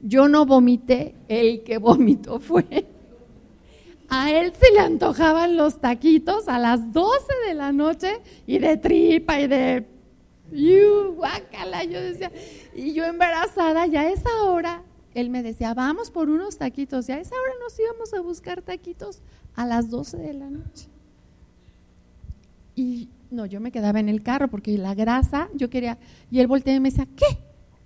[0.00, 2.86] Yo no vomité, el que vomitó fue.
[4.08, 8.76] A él se le antojaban los taquitos a las 12 de la noche y de
[8.76, 9.86] tripa y de
[10.52, 11.84] ¡Yu, guácala!
[11.84, 12.30] Yo decía,
[12.74, 14.82] y yo embarazada, ya a esa hora,
[15.14, 17.06] él me decía, vamos por unos taquitos.
[17.06, 19.20] Ya a esa hora nos íbamos a buscar taquitos
[19.54, 20.88] a las 12 de la noche.
[22.74, 25.98] Y no, yo me quedaba en el carro porque la grasa, yo quería,
[26.30, 27.38] y él volteaba y me decía, ¿qué?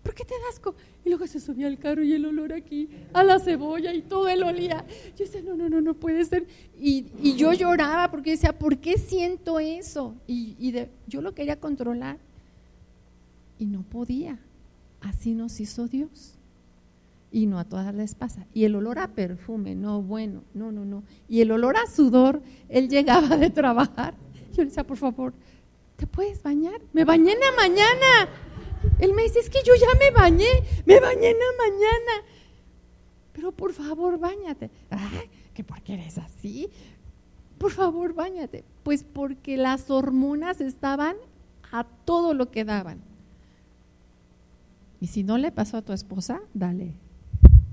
[0.03, 0.61] ¿Por qué te das?
[1.05, 4.29] Y luego se subía al carro y el olor aquí, a la cebolla y todo
[4.29, 4.85] él olía.
[5.17, 6.47] Yo decía, no, no, no, no puede ser.
[6.79, 10.15] Y, y yo lloraba porque decía, ¿por qué siento eso?
[10.29, 10.73] Y, y
[11.09, 12.19] yo lo quería controlar
[13.59, 14.39] y no podía.
[15.01, 16.37] Así nos hizo Dios.
[17.37, 18.47] Y no a todas les pasa.
[18.55, 21.03] Y el olor a perfume, no, bueno, no, no, no.
[21.29, 24.15] Y el olor a sudor, él llegaba de trabajar.
[24.55, 25.35] Yo le decía, por favor,
[25.97, 26.81] ¿te puedes bañar?
[26.95, 28.31] Me bañé en la mañana.
[29.01, 30.49] Él me dice, es que yo ya me bañé,
[30.87, 32.27] me bañé en la mañana.
[33.35, 34.71] Pero por favor, bañate.
[34.89, 36.71] Ay, ¿que por qué eres así?
[37.59, 38.65] Por favor, bañate.
[38.83, 41.17] Pues porque las hormonas estaban
[41.71, 43.03] a todo lo que daban.
[45.03, 46.95] Y si no le pasó a tu esposa, dale.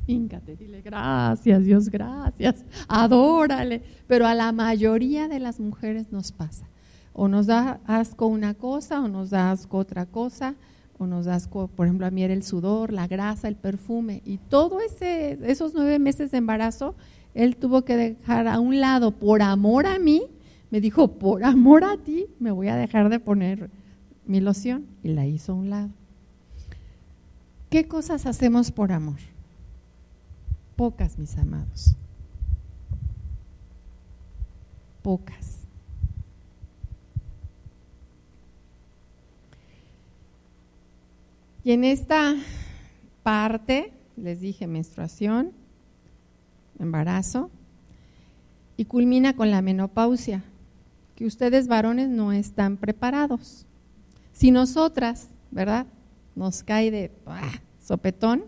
[0.06, 2.66] Híncate, dile gracias, Dios, gracias.
[2.88, 3.82] Adórale.
[4.08, 6.68] Pero a la mayoría de las mujeres nos pasa.
[7.14, 10.56] O nos da asco una cosa, o nos da asco otra cosa,
[10.98, 14.22] o nos da asco, por ejemplo, a mí era el sudor, la grasa, el perfume.
[14.26, 16.96] Y todo ese, esos nueve meses de embarazo,
[17.34, 20.24] él tuvo que dejar a un lado, por amor a mí,
[20.70, 23.70] me dijo, por amor a ti, me voy a dejar de poner
[24.26, 24.86] mi loción.
[25.02, 25.90] Y la hizo a un lado.
[27.70, 29.33] ¿Qué cosas hacemos por amor?
[30.76, 31.96] Pocas, mis amados.
[35.02, 35.68] Pocas.
[41.64, 42.36] Y en esta
[43.22, 45.52] parte, les dije menstruación,
[46.80, 47.50] embarazo,
[48.76, 50.44] y culmina con la menopausia,
[51.16, 53.66] que ustedes varones no están preparados.
[54.34, 55.86] Si nosotras, ¿verdad?
[56.36, 57.12] nos cae de
[57.82, 58.46] sopetón.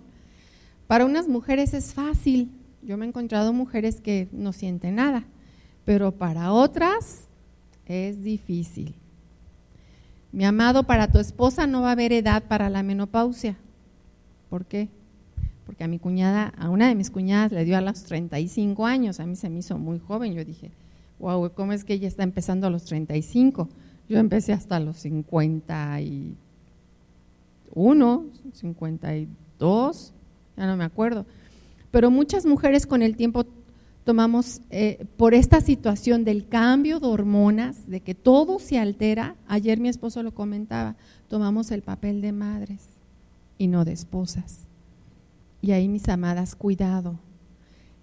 [0.88, 2.52] Para unas mujeres es fácil.
[2.82, 5.24] Yo me he encontrado mujeres que no sienten nada,
[5.86, 7.28] pero para otras
[7.86, 8.94] es difícil.
[10.32, 13.58] Mi amado, para tu esposa no va a haber edad para la menopausia.
[14.50, 14.90] ¿Por qué?
[15.66, 19.20] Porque a mi cuñada, a una de mis cuñadas le dio a los 35 años,
[19.20, 20.34] a mí se me hizo muy joven.
[20.34, 20.72] Yo dije,
[21.20, 23.70] wow, ¿cómo es que ella está empezando a los 35?
[24.08, 26.36] Yo empecé hasta los 50 y
[27.76, 30.14] 51, 52,
[30.58, 31.26] ya no me acuerdo.
[31.92, 33.46] Pero muchas mujeres con el tiempo
[34.04, 39.80] tomamos, eh, por esta situación del cambio de hormonas, de que todo se altera, ayer
[39.80, 40.96] mi esposo lo comentaba,
[41.28, 42.82] tomamos el papel de madres
[43.58, 44.66] y no de esposas.
[45.62, 47.18] Y ahí, mis amadas, cuidado.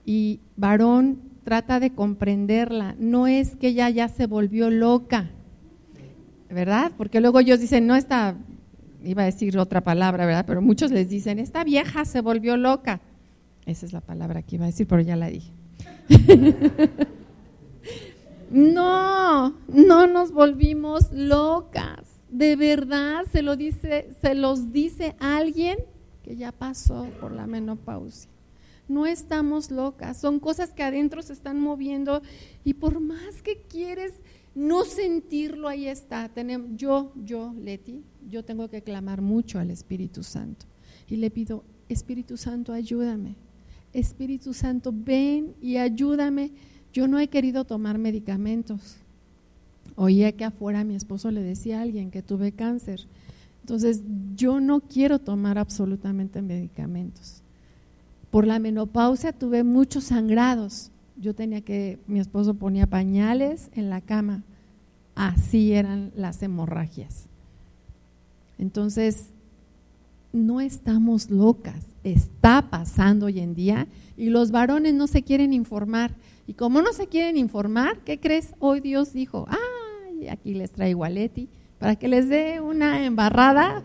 [0.04, 2.96] Y varón, trata de comprenderla.
[2.98, 5.30] No es que ella ya se volvió loca,
[6.50, 6.92] ¿verdad?
[6.96, 8.36] Porque luego ellos dicen, no, está
[9.04, 10.44] iba a decir otra palabra, ¿verdad?
[10.46, 13.00] Pero muchos les dicen, esta vieja se volvió loca.
[13.66, 15.52] Esa es la palabra que iba a decir, pero ya la dije.
[18.50, 22.08] no, no nos volvimos locas.
[22.30, 25.78] De verdad se lo dice, se los dice alguien
[26.22, 28.30] que ya pasó por la menopausia.
[28.88, 32.22] No estamos locas, son cosas que adentro se están moviendo
[32.64, 34.12] y por más que quieres
[34.54, 36.28] no sentirlo, ahí está.
[36.28, 40.66] Tenemos, yo, yo, Leti, yo tengo que clamar mucho al Espíritu Santo.
[41.08, 43.36] Y le pido, Espíritu Santo, ayúdame.
[43.92, 46.50] Espíritu Santo, ven y ayúdame.
[46.92, 48.96] Yo no he querido tomar medicamentos.
[49.96, 53.06] Oía que afuera mi esposo le decía a alguien que tuve cáncer.
[53.60, 54.02] Entonces,
[54.34, 57.42] yo no quiero tomar absolutamente medicamentos.
[58.30, 64.00] Por la menopausia tuve muchos sangrados yo tenía que, mi esposo ponía pañales en la
[64.00, 64.42] cama.
[65.14, 67.28] Así eran las hemorragias.
[68.62, 69.30] Entonces,
[70.32, 76.14] no estamos locas, está pasando hoy en día y los varones no se quieren informar.
[76.46, 78.54] Y como no se quieren informar, ¿qué crees?
[78.60, 81.48] Hoy Dios dijo, ay, aquí les traigo a Leti
[81.80, 83.82] para que les dé una embarrada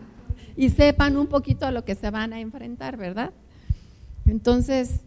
[0.56, 3.32] y sepan un poquito a lo que se van a enfrentar, ¿verdad?
[4.26, 5.00] Entonces,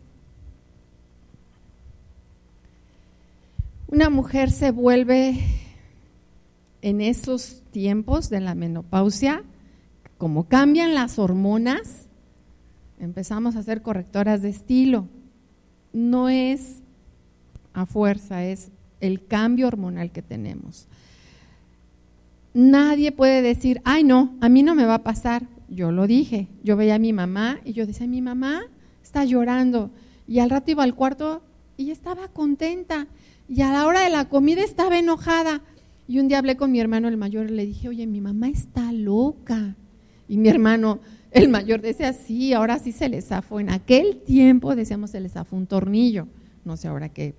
[3.88, 5.38] Una mujer se vuelve
[6.82, 9.44] en esos tiempos de la menopausia,
[10.22, 12.08] como cambian las hormonas,
[13.00, 15.08] empezamos a ser correctoras de estilo.
[15.94, 16.84] No es
[17.74, 20.88] a fuerza, es el cambio hormonal que tenemos.
[22.54, 25.48] nadie puede decir, ay no, a mí no me va a pasar.
[25.70, 28.62] Yo lo dije, yo veía a mi mamá y yo decía, mi mamá
[29.02, 29.90] está llorando.
[30.28, 31.42] Y al rato iba al cuarto
[31.78, 33.08] y estaba contenta.
[33.50, 35.64] Y a la hora de la comida estaba enojada.
[36.08, 38.50] Y un día hablé con mi hermano el mayor y le dije, oye, mi mamá
[38.50, 39.78] está loca.
[40.32, 43.60] Y mi hermano, el mayor, decía, sí, ahora sí se le zafó.
[43.60, 46.26] En aquel tiempo decíamos se le zafó un tornillo.
[46.64, 47.36] No sé ahora qué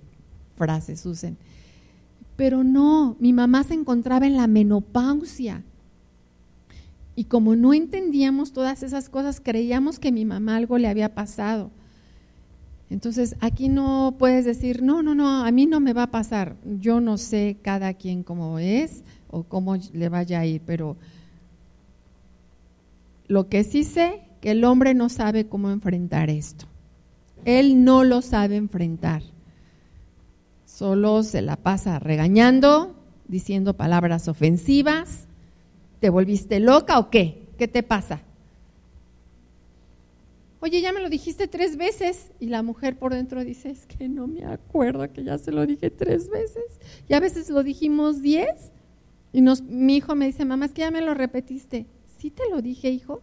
[0.55, 1.35] frases usen.
[2.35, 5.63] Pero no, mi mamá se encontraba en la menopausia.
[7.15, 11.71] Y como no entendíamos todas esas cosas, creíamos que mi mamá algo le había pasado.
[12.91, 16.57] Entonces, aquí no puedes decir, no, no, no, a mí no me va a pasar.
[16.79, 20.95] Yo no sé cada quien cómo es o cómo le vaya a ir, pero
[23.33, 26.65] lo que sí sé, que el hombre no sabe cómo enfrentar esto.
[27.45, 29.23] Él no lo sabe enfrentar.
[30.65, 32.95] Solo se la pasa regañando,
[33.27, 35.27] diciendo palabras ofensivas.
[35.99, 37.47] ¿Te volviste loca o qué?
[37.57, 38.21] ¿Qué te pasa?
[40.59, 42.31] Oye, ya me lo dijiste tres veces.
[42.39, 45.65] Y la mujer por dentro dice, es que no me acuerdo que ya se lo
[45.65, 46.63] dije tres veces.
[47.09, 48.71] Y a veces lo dijimos diez.
[49.31, 51.87] Y mi hijo me dice, mamá, es que ya me lo repetiste.
[52.23, 53.21] Sí te lo dije, hijo.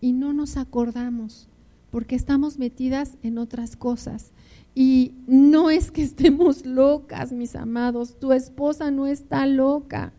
[0.00, 1.46] Y no nos acordamos
[1.92, 4.32] porque estamos metidas en otras cosas.
[4.74, 10.12] Y no es que estemos locas, mis amados, tu esposa no está loca.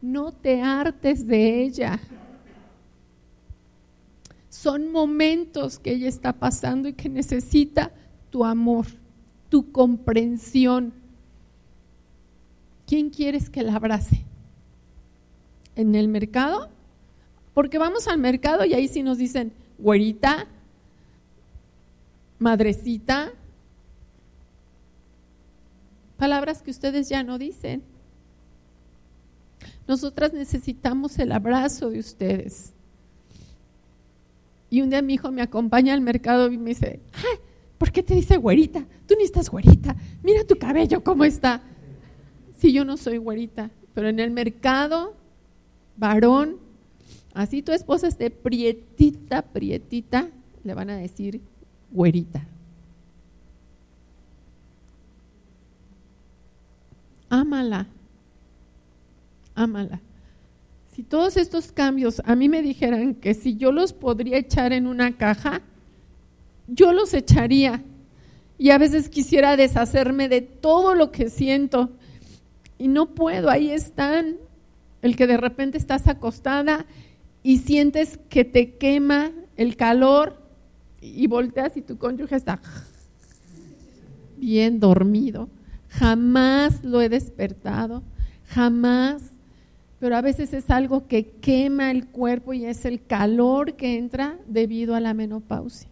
[0.00, 2.00] No te hartes de ella.
[4.48, 7.92] Son momentos que ella está pasando y que necesita
[8.30, 8.86] tu amor,
[9.50, 11.04] tu comprensión.
[12.96, 14.24] ¿Quién quieres que la abrace?
[15.74, 16.70] ¿En el mercado?
[17.52, 20.46] Porque vamos al mercado y ahí sí nos dicen, güerita,
[22.38, 23.32] madrecita,
[26.16, 27.82] palabras que ustedes ya no dicen.
[29.86, 32.72] Nosotras necesitamos el abrazo de ustedes.
[34.70, 37.00] Y un día mi hijo me acompaña al mercado y me dice,
[37.76, 38.86] ¿por qué te dice güerita?
[39.06, 39.94] Tú ni estás güerita.
[40.22, 41.62] Mira tu cabello, ¿cómo está?
[42.72, 45.14] Yo no soy güerita, pero en el mercado,
[45.96, 46.56] varón,
[47.34, 50.28] así tu esposa esté prietita, prietita,
[50.64, 51.40] le van a decir
[51.90, 52.46] güerita.
[57.28, 57.86] Ámala,
[59.54, 60.00] ámala.
[60.94, 64.86] Si todos estos cambios a mí me dijeran que si yo los podría echar en
[64.86, 65.60] una caja,
[66.68, 67.82] yo los echaría.
[68.58, 71.90] Y a veces quisiera deshacerme de todo lo que siento.
[72.78, 74.36] Y no puedo, ahí están.
[75.02, 76.86] El que de repente estás acostada
[77.42, 80.42] y sientes que te quema el calor
[81.00, 82.60] y volteas y tu cónyuge está
[84.36, 85.48] bien dormido.
[85.88, 88.02] Jamás lo he despertado,
[88.48, 89.36] jamás
[89.98, 94.38] pero a veces es algo que quema el cuerpo y es el calor que entra
[94.46, 95.88] debido a la menopausia.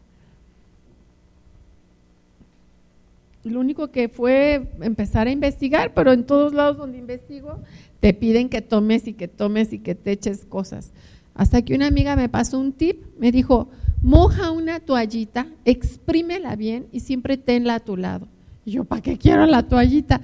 [3.44, 7.61] Lo único que fue empezar a investigar, pero en todos lados donde investigo
[8.00, 10.92] te piden que tomes y que tomes y que te eches cosas.
[11.35, 13.68] Hasta que una amiga me pasó un tip, me dijo,
[14.02, 18.28] moja una toallita, exprímela bien y siempre tenla a tu lado.
[18.64, 20.20] Y yo, ¿para qué quiero la toallita?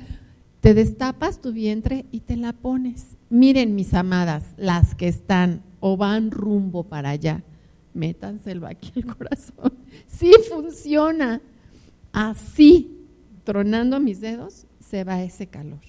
[0.60, 3.16] Te destapas tu vientre y te la pones.
[3.28, 7.42] Miren, mis amadas, las que están o van rumbo para allá,
[7.94, 9.72] métanselo aquí el corazón.
[10.06, 11.40] Sí funciona.
[12.12, 12.99] Así,
[13.50, 15.80] tronando mis dedos, se va ese calor.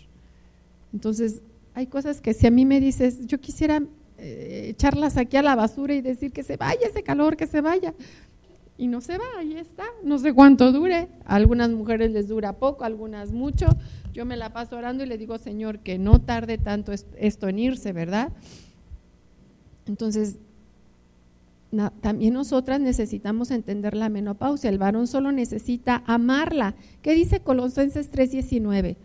[0.93, 1.41] Entonces,
[1.75, 3.83] hay cosas que si a mí me dices, yo quisiera
[4.17, 7.61] eh, echarlas aquí a la basura y decir que se vaya ese calor, que se
[7.61, 7.93] vaya.
[8.79, 9.83] Y no se va, ahí está.
[10.03, 11.07] No sé cuánto dure.
[11.25, 13.67] A algunas mujeres les dura poco, a algunas mucho
[14.13, 17.59] yo me la paso orando y le digo, Señor, que no tarde tanto esto en
[17.59, 18.31] irse, ¿verdad?
[19.85, 20.37] Entonces,
[22.01, 24.69] también nosotras necesitamos entender la menopausia.
[24.69, 26.75] El varón solo necesita amarla.
[27.01, 28.97] ¿Qué dice Colosenses 3:19?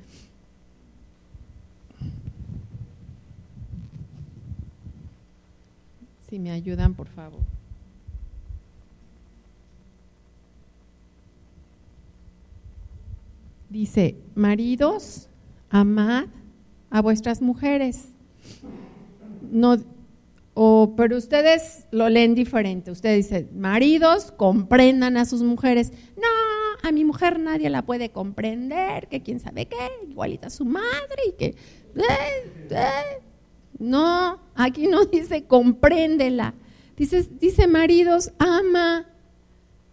[6.28, 7.40] Si me ayudan, por favor.
[13.70, 15.28] Dice, maridos,
[15.70, 16.26] amad
[16.90, 18.08] a vuestras mujeres.
[19.52, 19.76] No,
[20.59, 22.90] o, pero ustedes lo leen diferente.
[22.90, 25.92] Ustedes dicen, maridos, comprendan a sus mujeres.
[26.16, 26.26] No,
[26.82, 29.76] a mi mujer nadie la puede comprender, que quién sabe qué,
[30.09, 31.46] igualita a su madre y que...
[31.46, 33.22] Eh, eh.
[33.78, 36.54] No, aquí no dice compréndela.
[36.96, 39.07] Dice, dice maridos, ama,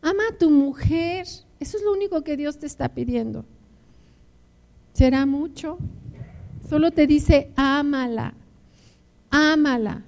[0.01, 1.27] ama a tu mujer.
[1.59, 3.45] Eso es lo único que Dios te está pidiendo
[4.93, 5.77] será mucho.
[6.69, 8.33] Solo te dice, ámala,
[9.29, 10.03] ámala.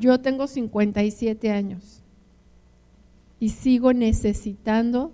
[0.00, 2.02] Yo tengo 57 años
[3.40, 5.12] y sigo necesitando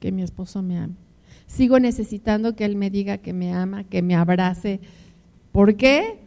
[0.00, 0.94] que mi esposo me ame.
[1.46, 4.80] Sigo necesitando que él me diga que me ama, que me abrace.
[5.52, 6.18] ¿Por qué?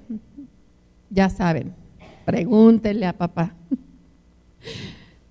[1.09, 1.73] Ya saben,
[2.25, 3.55] pregúntenle a papá.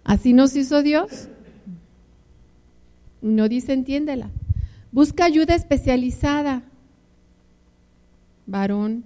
[0.05, 1.29] Así nos hizo Dios.
[3.23, 4.31] No dice entiéndela.
[4.93, 6.63] Busca ayuda especializada.
[8.47, 9.05] Varón,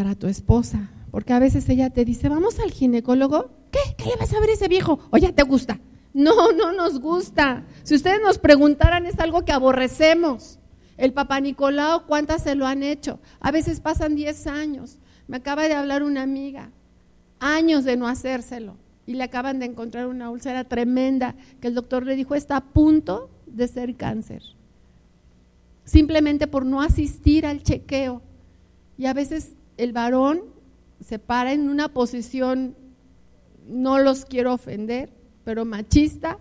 [0.00, 0.88] para tu esposa.
[1.10, 3.50] Porque a veces ella te dice, vamos al ginecólogo.
[3.70, 3.80] ¿Qué?
[3.98, 4.98] ¿Qué le vas a ver a ese viejo?
[5.10, 5.78] ¿O ya te gusta?
[6.14, 7.66] No, no nos gusta.
[7.82, 10.58] Si ustedes nos preguntaran, es algo que aborrecemos.
[10.96, 13.20] El papá Nicolau, ¿cuántas se lo han hecho?
[13.40, 14.96] A veces pasan 10 años.
[15.28, 16.70] Me acaba de hablar una amiga,
[17.38, 18.78] años de no hacérselo.
[19.04, 22.64] Y le acaban de encontrar una úlcera tremenda que el doctor le dijo está a
[22.64, 24.42] punto de ser cáncer.
[25.84, 28.22] Simplemente por no asistir al chequeo.
[28.96, 30.42] Y a veces el varón
[31.00, 32.76] se para en una posición,
[33.66, 35.10] no los quiero ofender,
[35.44, 36.38] pero machista,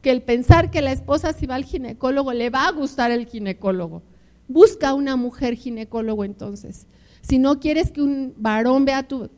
[0.00, 3.26] que el pensar que la esposa si va al ginecólogo le va a gustar el
[3.26, 4.02] ginecólogo.
[4.48, 6.86] Busca una mujer ginecólogo entonces.
[7.20, 9.28] Si no quieres que un varón vea a tu,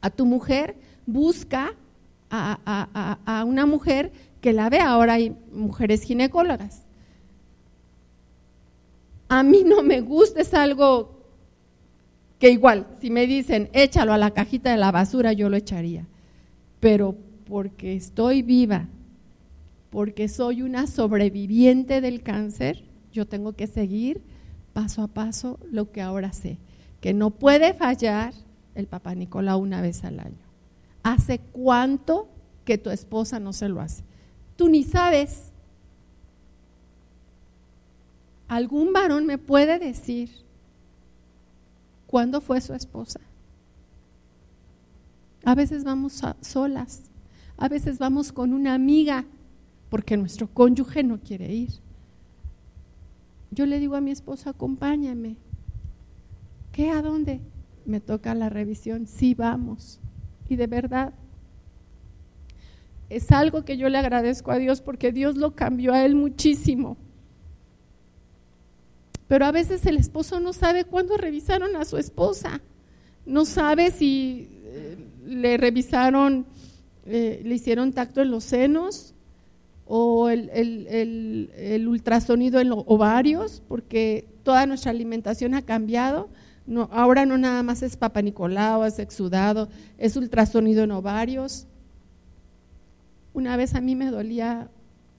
[0.00, 1.74] a tu mujer, busca
[2.30, 4.88] a, a, una mujer que la vea.
[4.88, 6.84] Ahora hay mujeres ginecólogas.
[9.28, 11.19] A mí no me gusta, es algo
[12.40, 16.06] que igual, si me dicen, échalo a la cajita de la basura, yo lo echaría.
[16.80, 17.14] Pero
[17.44, 18.88] porque estoy viva,
[19.90, 22.82] porque soy una sobreviviente del cáncer,
[23.12, 24.22] yo tengo que seguir
[24.72, 26.56] paso a paso lo que ahora sé,
[27.02, 28.32] que no puede fallar
[28.74, 30.46] el papá Nicolau una vez al año.
[31.02, 32.26] ¿Hace cuánto
[32.64, 34.02] que tu esposa no se lo hace?
[34.56, 35.52] Tú ni sabes.
[38.48, 40.30] ¿Algún varón me puede decir
[42.10, 43.20] ¿Cuándo fue su esposa?
[45.44, 47.08] A veces vamos solas,
[47.56, 49.26] a veces vamos con una amiga
[49.90, 51.70] porque nuestro cónyuge no quiere ir.
[53.52, 55.36] Yo le digo a mi esposo, acompáñame.
[56.72, 56.90] ¿Qué?
[56.90, 57.40] ¿A dónde?
[57.86, 59.06] Me toca la revisión.
[59.06, 60.00] Sí, vamos.
[60.48, 61.14] Y de verdad,
[63.08, 66.96] es algo que yo le agradezco a Dios porque Dios lo cambió a él muchísimo.
[69.30, 72.60] Pero a veces el esposo no sabe cuándo revisaron a su esposa.
[73.24, 76.46] No sabe si eh, le revisaron,
[77.06, 79.14] eh, le hicieron tacto en los senos
[79.86, 86.28] o el, ultrasonido en los ovarios, porque toda nuestra alimentación ha cambiado.
[86.90, 91.68] Ahora no nada más es papa Nicolau, es exudado, es ultrasonido en ovarios.
[93.32, 94.70] Una vez a mí me dolía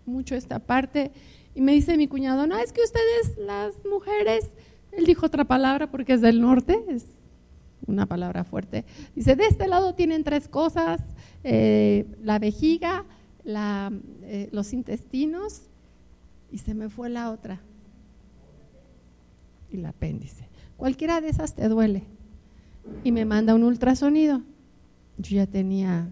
[0.05, 1.13] mucho esta parte
[1.53, 4.49] y me dice mi cuñado, no, es que ustedes las mujeres,
[4.91, 7.05] él dijo otra palabra porque es del norte, es
[7.87, 8.85] una palabra fuerte.
[9.15, 11.01] Dice, de este lado tienen tres cosas,
[11.43, 13.05] eh, la vejiga,
[13.43, 15.63] eh, los intestinos
[16.51, 17.61] y se me fue la otra.
[19.71, 20.47] Y el apéndice.
[20.77, 22.03] Cualquiera de esas te duele.
[23.03, 24.41] Y me manda un ultrasonido.
[25.17, 26.11] Yo ya tenía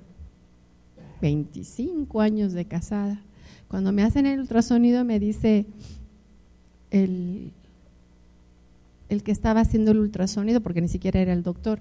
[1.21, 3.21] 25 años de casada.
[3.69, 5.65] Cuando me hacen el ultrasonido me dice
[6.89, 7.51] el,
[9.09, 11.79] el que estaba haciendo el ultrasonido, porque ni siquiera era el doctor,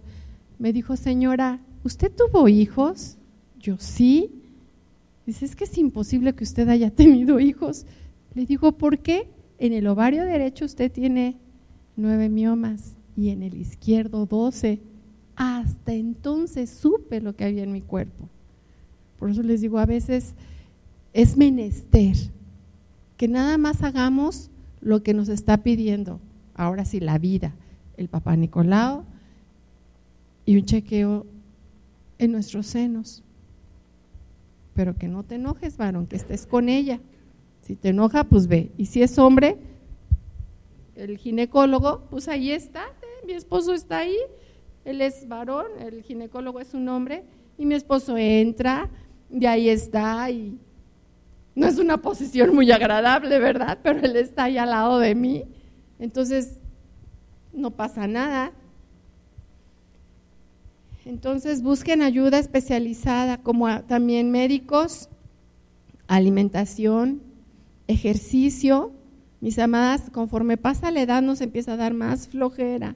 [0.59, 3.17] me dijo, señora, ¿usted tuvo hijos?
[3.59, 4.31] Yo sí.
[5.27, 7.87] Dice, es que es imposible que usted haya tenido hijos.
[8.35, 9.29] Le digo, ¿por qué?
[9.59, 11.37] En el ovario derecho usted tiene
[11.97, 14.79] nueve miomas y en el izquierdo doce.
[15.37, 18.29] Hasta entonces supe lo que había en mi cuerpo.
[19.19, 20.35] Por eso les digo, a veces
[21.19, 22.15] es menester
[23.17, 26.21] que nada más hagamos lo que nos está pidiendo,
[26.55, 27.57] ahora sí, la vida,
[27.97, 29.03] el papá Nicolau
[30.47, 31.27] y un chequeo
[32.19, 33.25] en nuestros senos.
[34.75, 37.01] Pero que no te enojes, varón, que estés con ella.
[37.63, 38.71] Si te enoja, pues ve.
[38.79, 39.59] Y si es hombre,
[40.95, 43.27] el ginecólogo, pues ahí está, ¿eh?
[43.27, 44.19] mi esposo está ahí,
[44.85, 47.25] él es varón, el ginecólogo es un hombre,
[47.59, 48.89] y mi esposo entra,
[49.33, 50.61] y ahí está, y
[51.59, 53.81] no es una posición muy agradable, ¿verdad?
[53.83, 55.45] Pero Él está ahí al lado de mí.
[55.99, 56.61] Entonces,
[57.53, 58.53] no pasa nada.
[61.05, 65.09] Entonces, busquen ayuda especializada, como también médicos,
[66.07, 67.23] alimentación,
[67.89, 68.93] ejercicio.
[69.41, 72.95] Mis amadas, conforme pasa la edad nos empieza a dar más flojera,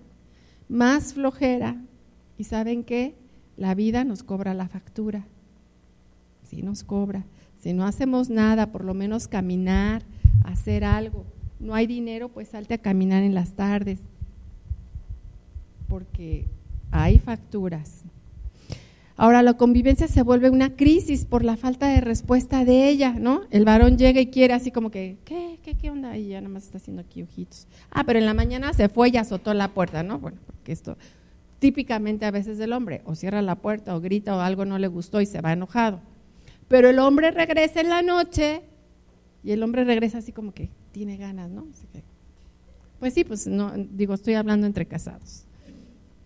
[0.68, 1.82] más flojera.
[2.38, 3.16] ¿Y saben qué?
[3.56, 5.26] La vida nos cobra la factura.
[6.44, 7.24] Sí, nos cobra
[7.62, 10.02] Si no hacemos nada, por lo menos caminar,
[10.44, 11.24] hacer algo.
[11.60, 14.00] No hay dinero, pues salte a caminar en las tardes.
[15.88, 16.46] Porque
[16.90, 18.02] hay facturas.
[19.16, 23.42] Ahora la convivencia se vuelve una crisis por la falta de respuesta de ella, ¿no?
[23.52, 26.16] El varón llega y quiere así como que, ¿qué, qué, qué onda?
[26.16, 27.68] Y ya nada más está haciendo aquí ojitos.
[27.92, 30.18] Ah, pero en la mañana se fue y azotó la puerta, ¿no?
[30.18, 30.96] Bueno, porque esto
[31.60, 34.88] típicamente a veces del hombre, o cierra la puerta o grita o algo no le
[34.88, 36.00] gustó y se va enojado.
[36.72, 38.62] Pero el hombre regresa en la noche
[39.44, 41.66] y el hombre regresa así como que tiene ganas, ¿no?
[42.98, 45.44] pues sí, pues no, digo, estoy hablando entre casados.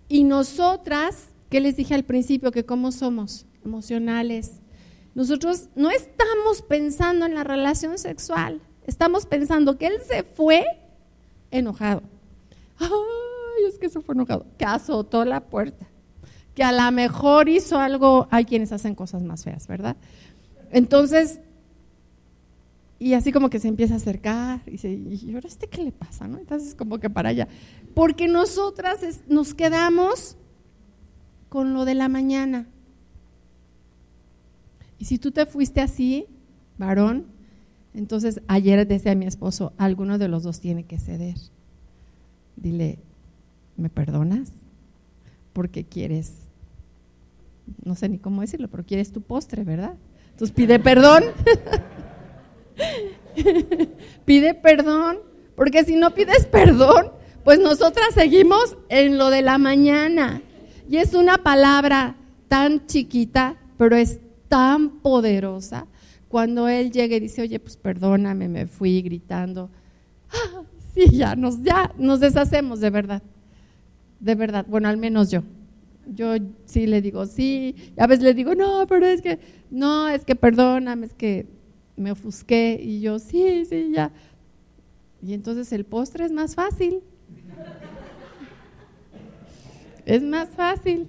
[0.09, 2.53] Y nosotras, ¿qué les dije al principio?
[2.53, 4.61] Que cómo somos emocionales.
[5.17, 10.65] Nosotros no estamos pensando en la relación sexual, estamos pensando que él se fue
[11.51, 12.03] enojado
[13.67, 15.87] es que se fue enojado, que azotó la puerta,
[16.55, 19.97] que a lo mejor hizo algo, hay quienes hacen cosas más feas, ¿verdad?
[20.71, 21.41] Entonces,
[22.99, 25.93] y así como que se empieza a acercar y dice, ¿y ahora este qué le
[25.93, 26.27] pasa?
[26.27, 26.39] ¿no?
[26.39, 27.49] Entonces como que para allá.
[27.95, 30.37] Porque nosotras nos quedamos
[31.49, 32.67] con lo de la mañana.
[34.99, 36.27] Y si tú te fuiste así,
[36.79, 37.27] varón,
[37.95, 41.37] entonces ayer decía mi esposo, alguno de los dos tiene que ceder.
[42.57, 42.99] Dile,
[43.77, 44.53] ¿me perdonas?
[45.53, 46.33] Porque quieres,
[47.85, 49.97] no sé ni cómo decirlo, pero quieres tu postre, ¿verdad?
[50.37, 51.25] Entonces pide perdón.
[54.27, 55.21] pide perdón,
[55.55, 57.13] porque si no pides perdón,
[57.43, 60.43] pues nosotras seguimos en lo de la mañana.
[60.91, 62.17] Y es una palabra
[62.49, 65.87] tan chiquita, pero es tan poderosa.
[66.29, 69.71] Cuando él llega y dice, oye, pues perdóname, me fui gritando.
[70.31, 70.63] Ah,
[70.95, 73.23] sí, ya nos, ya nos deshacemos de verdad
[74.21, 75.43] de verdad, bueno, al menos yo.
[76.07, 76.35] Yo
[76.65, 79.39] sí le digo, sí, a veces le digo, no, pero es que,
[79.71, 81.47] no, es que perdóname, es que
[81.97, 84.13] me ofusqué y yo, sí, sí, ya.
[85.23, 87.01] Y entonces el postre es más fácil.
[90.05, 91.09] es más fácil.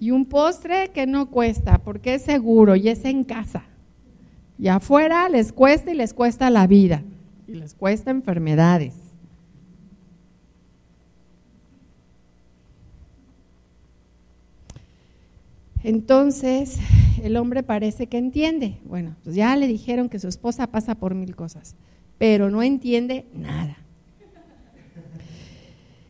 [0.00, 3.64] Y un postre que no cuesta, porque es seguro y es en casa.
[4.58, 7.02] Y afuera les cuesta y les cuesta la vida.
[7.46, 9.07] Y les cuesta enfermedades.
[15.84, 16.78] Entonces,
[17.22, 18.78] el hombre parece que entiende.
[18.84, 21.76] Bueno, pues ya le dijeron que su esposa pasa por mil cosas,
[22.18, 23.78] pero no entiende nada.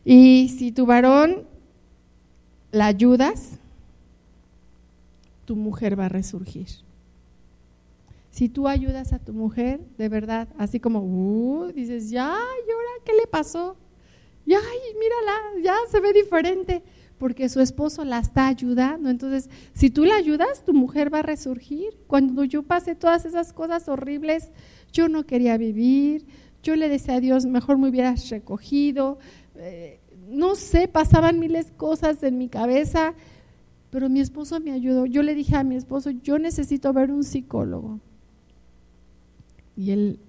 [0.03, 1.43] Y si tu varón
[2.71, 3.59] la ayudas,
[5.45, 6.67] tu mujer va a resurgir.
[8.31, 12.31] Si tú ayudas a tu mujer, de verdad, así como, uh, dices, ya,
[12.67, 13.75] ¿y ahora qué le pasó?
[14.45, 14.59] Ya,
[14.99, 16.81] mírala, ya se ve diferente
[17.19, 19.09] porque su esposo la está ayudando.
[19.09, 21.97] Entonces, si tú la ayudas, tu mujer va a resurgir.
[22.07, 24.49] Cuando yo pasé todas esas cosas horribles,
[24.93, 26.25] yo no quería vivir,
[26.63, 29.19] yo le decía a Dios, mejor me hubieras recogido.
[29.57, 29.99] Eh,
[30.29, 33.13] no sé, pasaban miles cosas en mi cabeza,
[33.89, 35.05] pero mi esposo me ayudó.
[35.05, 37.99] Yo le dije a mi esposo, yo necesito ver un psicólogo.
[39.75, 40.19] Y él,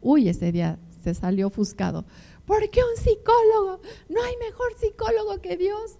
[0.00, 2.04] uy, ese día se salió ofuscado.
[2.44, 3.80] ¿Por qué un psicólogo?
[4.08, 5.98] No hay mejor psicólogo que Dios.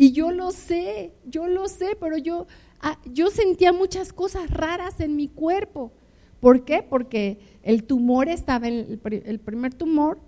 [0.00, 2.46] Y yo lo sé, yo lo sé, pero yo,
[2.80, 5.92] ah, yo sentía muchas cosas raras en mi cuerpo.
[6.40, 6.82] ¿Por qué?
[6.82, 10.18] Porque el tumor estaba, en, el primer tumor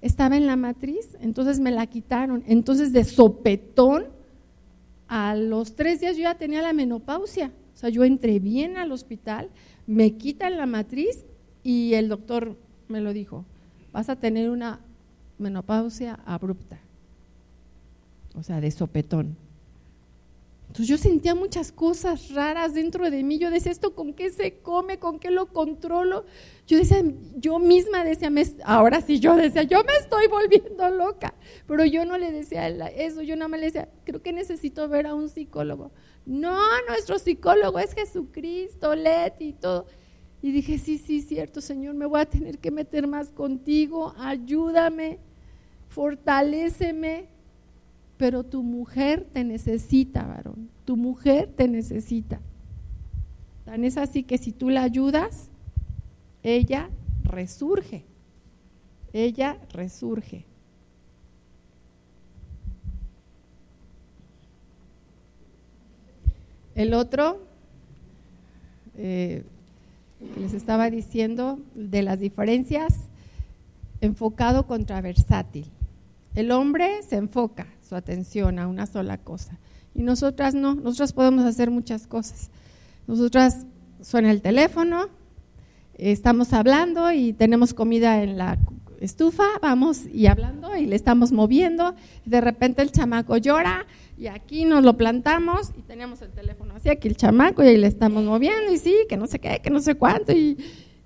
[0.00, 2.42] estaba en la matriz, entonces me la quitaron.
[2.48, 4.06] Entonces de sopetón,
[5.06, 7.52] a los tres días yo ya tenía la menopausia.
[7.72, 9.48] O sea, yo entré bien al hospital,
[9.86, 11.24] me quitan la matriz
[11.62, 12.56] y el doctor
[12.88, 13.44] me lo dijo,
[13.92, 14.80] vas a tener una
[15.38, 16.80] menopausia abrupta
[18.34, 19.36] o sea, de sopetón.
[20.74, 23.38] Entonces yo sentía muchas cosas raras dentro de mí.
[23.38, 24.98] Yo decía, ¿esto con qué se come?
[24.98, 26.24] ¿Con qué lo controlo?
[26.66, 27.00] Yo decía,
[27.36, 28.28] yo misma decía,
[28.64, 31.34] ahora sí yo decía, yo me estoy volviendo loca.
[31.68, 35.06] Pero yo no le decía eso, yo nada más le decía, creo que necesito ver
[35.06, 35.92] a un psicólogo.
[36.26, 36.58] No,
[36.88, 39.86] nuestro psicólogo es Jesucristo, Leti y todo.
[40.42, 45.20] Y dije, sí, sí, cierto, Señor, me voy a tener que meter más contigo, ayúdame,
[45.88, 47.28] fortaléceme
[48.16, 50.68] pero tu mujer te necesita, varón.
[50.84, 52.40] Tu mujer te necesita.
[53.64, 55.50] Tan es así que si tú la ayudas,
[56.42, 56.90] ella
[57.24, 58.04] resurge.
[59.12, 60.44] Ella resurge.
[66.74, 67.40] El otro,
[68.96, 69.44] eh,
[70.38, 73.08] les estaba diciendo de las diferencias,
[74.00, 75.70] enfocado contra versátil.
[76.34, 79.58] El hombre se enfoca, su atención a una sola cosa.
[79.94, 82.50] Y nosotras no, nosotras podemos hacer muchas cosas.
[83.06, 83.66] Nosotras
[84.00, 85.08] suena el teléfono,
[85.96, 88.58] estamos hablando y tenemos comida en la
[89.00, 94.64] estufa, vamos y hablando y le estamos moviendo, de repente el chamaco llora y aquí
[94.64, 98.24] nos lo plantamos y tenemos el teléfono así, aquí el chamaco y ahí le estamos
[98.24, 100.56] moviendo y sí, que no sé qué, que no sé cuánto y,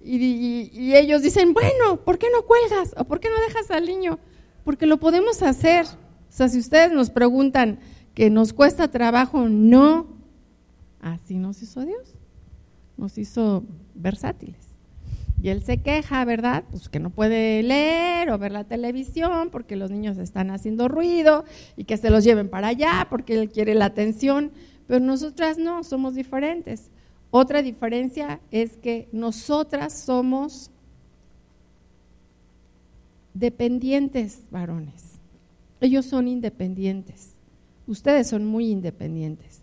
[0.01, 2.95] y, ellos dicen, bueno, ¿por qué no cuelgas?
[2.97, 4.19] ¿O por qué no dejas al niño?
[4.69, 5.87] Porque lo podemos hacer.
[5.87, 7.79] O sea, si ustedes nos preguntan
[8.13, 10.09] que nos cuesta trabajo, no,
[11.01, 12.15] así nos hizo Dios,
[12.99, 13.65] nos hizo
[13.95, 14.61] versátiles.
[15.41, 16.65] Y él se queja, ¿verdad?
[16.71, 21.47] Pues que no puede leer o ver la televisión porque los niños están haciendo ruido
[21.79, 24.53] y que se los lleven para allá porque él quiere la atención.
[24.87, 26.91] Pero nosotras no, somos diferentes.
[27.31, 30.71] Otra diferencia es que nosotras somos
[33.39, 35.19] dependientes varones.
[35.81, 37.35] Ellos son independientes.
[37.87, 39.63] Ustedes son muy independientes.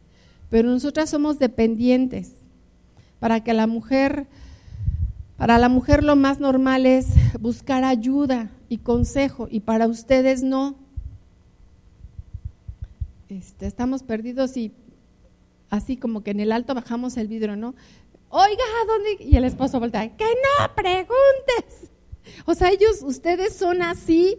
[0.49, 2.33] Pero nosotras somos dependientes.
[3.19, 4.27] Para que la mujer
[5.37, 7.07] para la mujer lo más normal es
[7.41, 10.75] buscar ayuda y consejo y para ustedes no.
[13.27, 14.71] Este, estamos perdidos y
[15.69, 17.75] así como que en el alto bajamos el vidrio, ¿no?
[18.29, 19.23] Oiga, ¿dónde?
[19.25, 21.91] Y el esposo voltea, que no preguntes.
[22.45, 24.37] O sea, ellos, ustedes son así,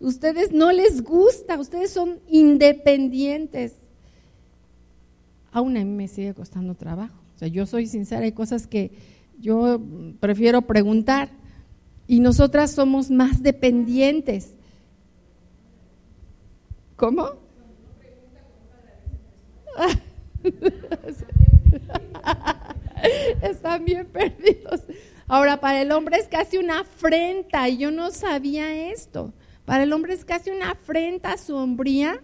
[0.00, 3.74] ustedes no les gusta, ustedes son independientes.
[5.52, 7.14] Aún a mí me sigue costando trabajo.
[7.36, 8.92] O sea, yo soy sincera, hay cosas que
[9.38, 9.80] yo
[10.20, 11.30] prefiero preguntar.
[12.06, 14.54] Y nosotras somos más dependientes.
[16.96, 17.30] ¿Cómo?
[23.42, 24.80] Están bien perdidos.
[25.30, 29.32] Ahora, para el hombre es casi una afrenta, y yo no sabía esto.
[29.64, 32.20] Para el hombre es casi una afrenta sombría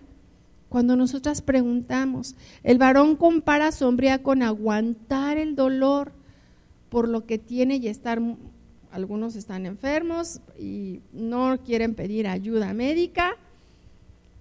[0.68, 2.34] cuando nosotras preguntamos.
[2.64, 6.10] El varón compara sombría con aguantar el dolor
[6.88, 8.20] por lo que tiene y estar,
[8.90, 13.36] algunos están enfermos y no quieren pedir ayuda médica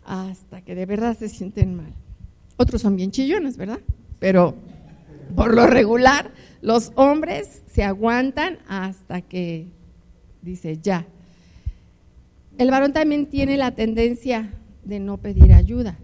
[0.03, 1.93] hasta que de verdad se sienten mal.
[2.57, 3.81] Otros son bien chillones, ¿verdad?
[4.17, 4.55] Pero
[5.35, 9.67] por lo regular, los hombres se aguantan hasta que
[10.41, 11.05] dice ya.
[12.57, 14.53] El varón también tiene la tendencia
[14.83, 15.97] de no pedir ayuda.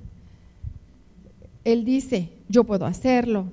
[1.64, 3.52] Él dice, yo puedo hacerlo,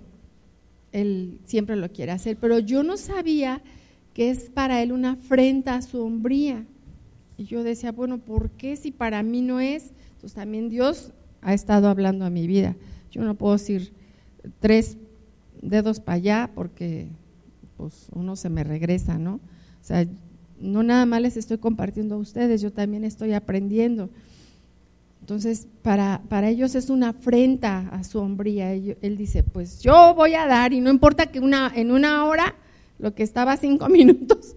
[0.92, 3.62] él siempre lo quiere hacer, pero yo no sabía
[4.14, 6.64] que es para él una afrenta sombría.
[7.36, 9.92] Y yo decía, bueno, ¿por qué si para mí no es?
[10.14, 12.74] Entonces también Dios ha estado hablando a mi vida.
[13.12, 13.92] Yo no puedo decir
[14.58, 14.96] tres
[15.62, 17.08] dedos para allá porque
[17.76, 19.34] pues uno se me regresa, ¿no?
[19.34, 20.06] O sea,
[20.60, 24.10] no nada más les estoy compartiendo a ustedes, yo también estoy aprendiendo.
[25.20, 28.72] Entonces, para, para ellos es una afrenta a su hombría.
[28.72, 32.54] Él, dice, pues yo voy a dar y no importa que una, en una hora,
[32.98, 34.56] lo que estaba cinco minutos,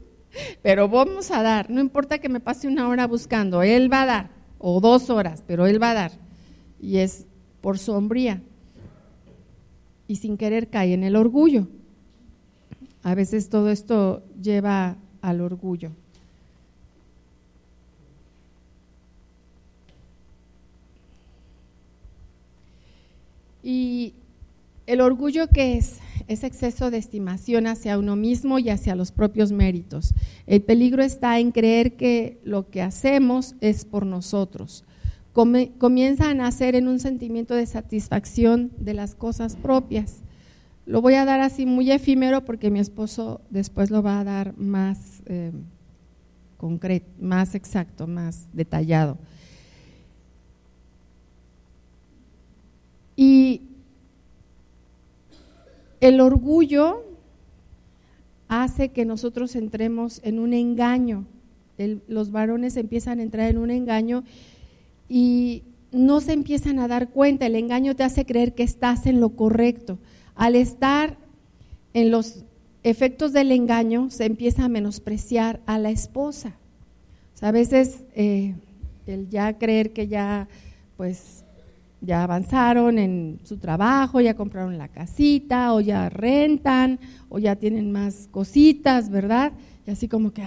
[0.61, 4.05] pero vamos a dar, no importa que me pase una hora buscando, él va a
[4.05, 4.29] dar,
[4.59, 6.11] o dos horas, pero él va a dar.
[6.79, 7.25] Y es
[7.59, 8.41] por su hombría.
[10.07, 11.67] Y sin querer cae en el orgullo.
[13.03, 15.91] A veces todo esto lleva al orgullo.
[23.63, 24.13] Y
[24.87, 29.51] el orgullo que es, es exceso de estimación hacia uno mismo y hacia los propios
[29.51, 30.13] méritos.
[30.47, 34.83] El peligro está en creer que lo que hacemos es por nosotros.
[35.33, 40.21] Comienza a nacer en un sentimiento de satisfacción de las cosas propias.
[40.85, 44.57] Lo voy a dar así muy efímero porque mi esposo después lo va a dar
[44.57, 45.51] más eh,
[46.57, 49.17] concreto, más exacto, más detallado.
[53.15, 53.61] Y
[56.01, 57.05] el orgullo
[58.47, 61.25] hace que nosotros entremos en un engaño.
[62.07, 64.23] los varones empiezan a entrar en un engaño
[65.13, 67.45] y no se empiezan a dar cuenta.
[67.45, 69.99] El engaño te hace creer que estás en lo correcto.
[70.35, 71.17] Al estar
[71.93, 72.45] en los
[72.83, 76.53] efectos del engaño, se empieza a menospreciar a la esposa.
[77.41, 78.55] a veces eh,
[79.05, 80.47] el ya creer que ya,
[80.95, 81.43] pues,
[81.99, 87.91] ya avanzaron en su trabajo, ya compraron la casita, o ya rentan, o ya tienen
[87.91, 89.51] más cositas, ¿verdad?
[89.85, 90.43] Y así como que,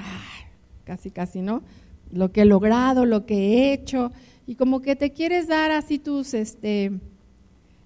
[0.85, 1.63] casi, casi, ¿no?
[2.11, 4.11] Lo que he logrado, lo que he hecho,
[4.47, 6.93] y como que te quieres dar así tus este,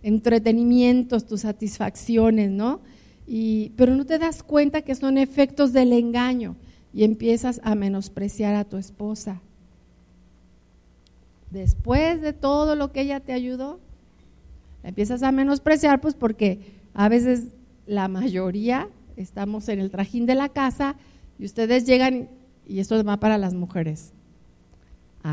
[0.02, 2.80] entretenimientos, tus satisfacciones, ¿no?
[3.26, 6.56] Y, pero no te das cuenta que son efectos del engaño
[6.92, 9.40] y empiezas a menospreciar a tu esposa,
[11.50, 13.80] después de todo lo que ella te ayudó,
[14.82, 16.60] La empiezas a menospreciar, pues porque
[16.94, 17.48] a veces
[17.86, 20.96] la mayoría estamos en el trajín de la casa
[21.38, 22.28] y ustedes llegan,
[22.66, 24.12] y esto va para las mujeres.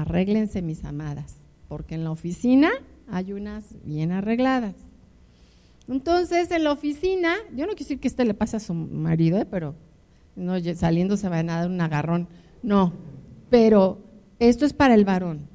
[0.01, 1.37] Arréglense, mis amadas,
[1.67, 2.69] porque en la oficina
[3.07, 4.75] hay unas bien arregladas.
[5.87, 9.37] Entonces, en la oficina, yo no quiero decir que este le pase a su marido,
[9.37, 9.45] ¿eh?
[9.45, 9.75] pero
[10.35, 12.27] no, saliendo se va a dar un agarrón.
[12.63, 12.93] No,
[13.49, 13.99] pero
[14.39, 15.47] esto es para el varón.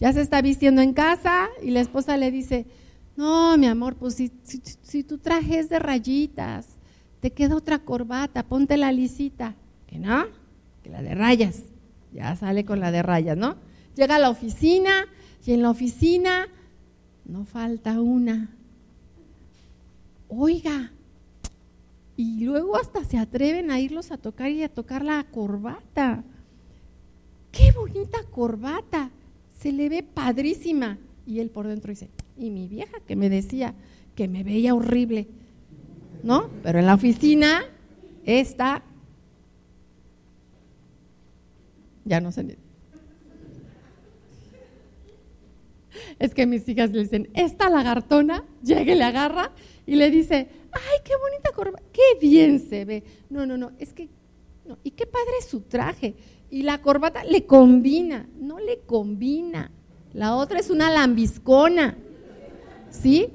[0.00, 2.66] Ya se está vistiendo en casa y la esposa le dice,
[3.16, 6.66] no, mi amor, pues si, si, tu traje es de rayitas,
[7.20, 9.54] te queda otra corbata, ponte la lisita.
[9.86, 10.24] Que no,
[10.82, 11.64] que la de rayas.
[12.12, 13.56] Ya sale con la de rayas, ¿no?
[13.96, 15.06] Llega a la oficina
[15.44, 16.48] y en la oficina
[17.24, 18.50] no falta una.
[20.28, 20.92] Oiga,
[22.16, 26.24] y luego hasta se atreven a irlos a tocar y a tocar la corbata.
[27.50, 29.10] ¡Qué bonita corbata!
[29.58, 30.98] Se le ve padrísima.
[31.26, 32.08] Y él por dentro dice,
[32.38, 33.74] y mi vieja que me decía
[34.14, 35.28] que me veía horrible,
[36.22, 36.50] ¿no?
[36.62, 37.62] Pero en la oficina,
[38.24, 38.82] esta,
[42.04, 42.58] ya no sé.
[46.18, 49.52] Es que mis hijas le dicen, esta lagartona, llegue, le agarra
[49.86, 53.04] y le dice, ay, qué bonita corbata, qué bien se ve.
[53.28, 54.08] No, no, no, es que,
[54.82, 56.14] y qué padre es su traje.
[56.50, 59.70] Y la corbata le combina, no le combina.
[60.12, 61.96] La otra es una lambiscona.
[62.90, 63.28] ¿Sí?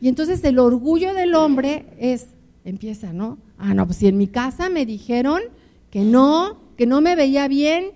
[0.00, 2.28] Y entonces el orgullo del hombre es,
[2.64, 3.38] empieza, ¿no?
[3.58, 5.42] Ah, no, pues si en mi casa me dijeron
[5.90, 7.92] que no, que no me veía bien,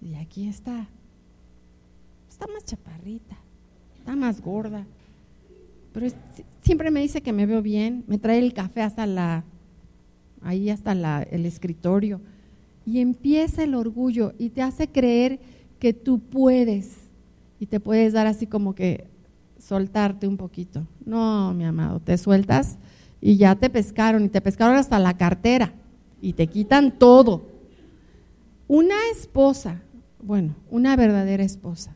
[0.00, 0.88] y aquí está.
[2.28, 3.36] Está más chaparrita,
[3.98, 4.86] está más gorda.
[5.92, 6.06] Pero
[6.62, 9.44] siempre me dice que me veo bien, me trae el café hasta la,
[10.42, 12.20] ahí hasta la, el escritorio.
[12.86, 15.40] Y empieza el orgullo y te hace creer
[15.78, 16.96] que tú puedes.
[17.58, 19.06] Y te puedes dar así como que
[19.58, 20.86] soltarte un poquito.
[21.04, 22.78] No, mi amado, te sueltas
[23.20, 25.74] y ya te pescaron y te pescaron hasta la cartera
[26.22, 27.49] y te quitan todo.
[28.72, 29.82] Una esposa,
[30.22, 31.92] bueno, una verdadera esposa,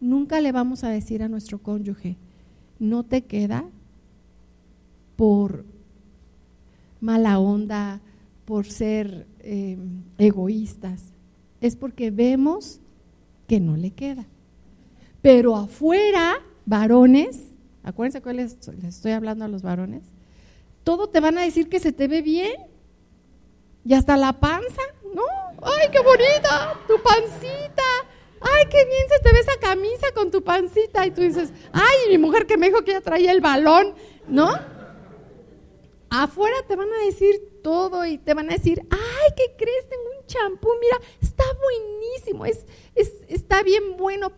[0.00, 2.16] nunca le vamos a decir a nuestro cónyuge,
[2.78, 3.66] no te queda
[5.14, 5.66] por
[7.02, 8.00] mala onda,
[8.46, 11.12] por ser em, egoístas,
[11.60, 12.80] es porque vemos
[13.46, 14.24] que no le queda.
[15.20, 17.50] Pero afuera varones,
[17.82, 20.04] acuérdense que les, estoy hablando a los varones,
[20.82, 22.54] todo te van a decir que se te ve bien.
[23.84, 24.80] Y hasta la panza,
[25.16, 25.22] ¿no?
[25.62, 26.78] ¡Ay, qué bonita!
[26.86, 27.82] Tu pancita.
[28.40, 31.06] ¡Ay, qué bien se te ve esa camisa con tu pancita!
[31.06, 33.94] Y tú dices, ¡ay, mi mujer que me dijo que ya traía el balón!
[34.28, 34.50] ¿No?
[36.10, 39.88] Afuera te van a decir todo y te van a decir, ¡ay, qué crees!
[39.88, 44.32] Tengo un champú, mira, está buenísimo, es, es, está bien bueno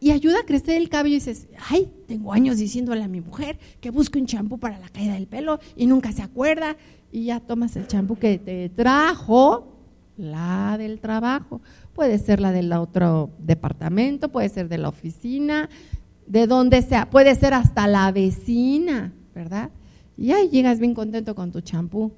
[0.00, 3.58] y ayuda a crecer el cabello y dices, ay, tengo años diciéndole a mi mujer
[3.80, 6.76] que busque un champú para la caída del pelo y nunca se acuerda
[7.10, 9.77] y ya tomas el champú que te trajo
[10.18, 11.62] la del trabajo.
[11.94, 15.70] Puede ser la del otro departamento, puede ser de la oficina,
[16.26, 19.70] de donde sea, puede ser hasta la vecina, ¿verdad?
[20.16, 22.12] Y ahí llegas bien contento con tu champú.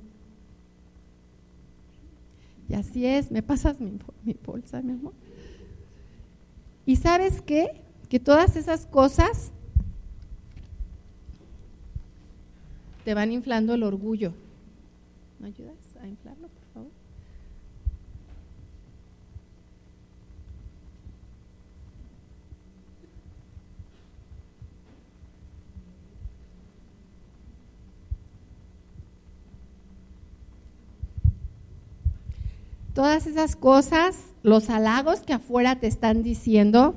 [2.69, 3.93] Y así es, ¿me pasas mi,
[4.25, 5.13] mi bolsa, mi amor?
[6.87, 7.83] Y sabes qué?
[8.09, 9.53] Que todas esas cosas
[13.05, 14.33] te van inflando el orgullo.
[15.39, 16.91] ¿Me ayudas a inflarlo, por favor?
[33.01, 36.95] Todas esas cosas los halagos que afuera te están diciendo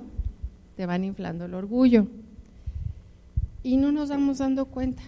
[0.75, 2.07] te van inflando el orgullo.
[3.63, 5.01] Y no nos vamos dando cuenta,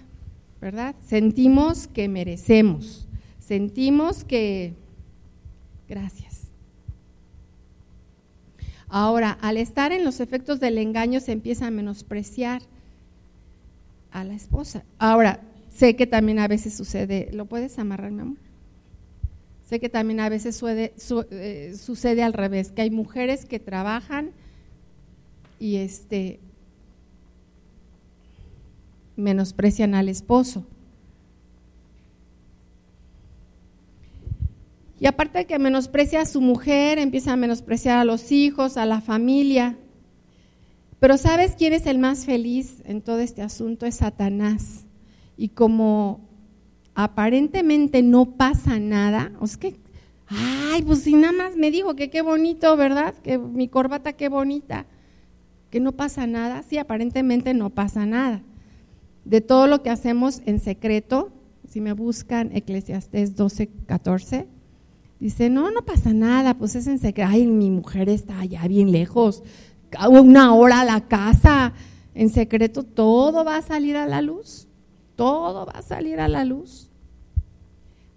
[0.61, 0.95] ¿verdad?
[1.05, 4.73] Sentimos que merecemos, sentimos que...
[5.89, 6.47] Gracias.
[8.87, 12.61] Ahora, al estar en los efectos del engaño se empieza a menospreciar
[14.11, 14.85] a la esposa.
[14.97, 18.44] Ahora, sé que también a veces sucede, ¿lo puedes amarrar, mi amor?
[19.65, 24.31] Sé que también a veces eh, sucede al revés, que hay mujeres que trabajan
[25.59, 26.39] y este
[29.15, 30.65] menosprecian al esposo.
[34.99, 38.85] Y aparte de que menosprecia a su mujer, empieza a menospreciar a los hijos, a
[38.85, 39.77] la familia.
[40.99, 43.85] Pero ¿sabes quién es el más feliz en todo este asunto?
[43.85, 44.85] Es Satanás.
[45.37, 46.24] Y como
[46.95, 49.75] aparentemente no pasa nada, es que,
[50.27, 53.13] ay, pues si nada más me dijo que qué bonito, ¿verdad?
[53.15, 54.85] Que mi corbata qué bonita,
[55.69, 56.63] que no pasa nada.
[56.63, 58.41] Sí, aparentemente no pasa nada.
[59.25, 61.31] De todo lo que hacemos en secreto,
[61.67, 64.47] si me buscan Eclesiastés 12, 14,
[65.19, 67.29] dice, no, no pasa nada, pues es en secreto.
[67.29, 69.43] Ay, mi mujer está allá bien lejos,
[70.09, 71.73] una hora a la casa,
[72.13, 74.67] en secreto, todo va a salir a la luz.
[75.15, 76.89] Todo va a salir a la luz.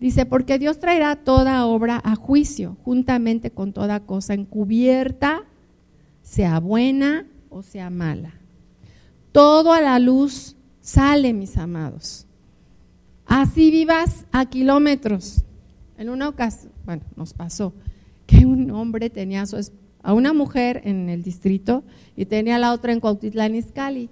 [0.00, 5.42] Dice, porque Dios traerá toda obra a juicio, juntamente con toda cosa encubierta,
[6.22, 8.34] sea buena o sea mala.
[9.32, 12.26] Todo a la luz sale, mis amados.
[13.26, 15.44] Así vivas a kilómetros.
[15.96, 17.72] En una ocasión, bueno, nos pasó
[18.26, 19.70] que un hombre tenía a, su,
[20.02, 21.82] a una mujer en el distrito
[22.16, 24.10] y tenía a la otra en Cuautitlán Izcalli.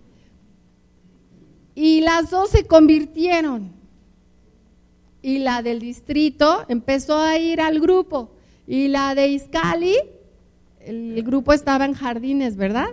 [1.76, 3.70] Y las dos se convirtieron.
[5.20, 8.30] Y la del distrito empezó a ir al grupo.
[8.66, 9.94] Y la de Izcali,
[10.80, 12.88] el grupo estaba en jardines, ¿verdad?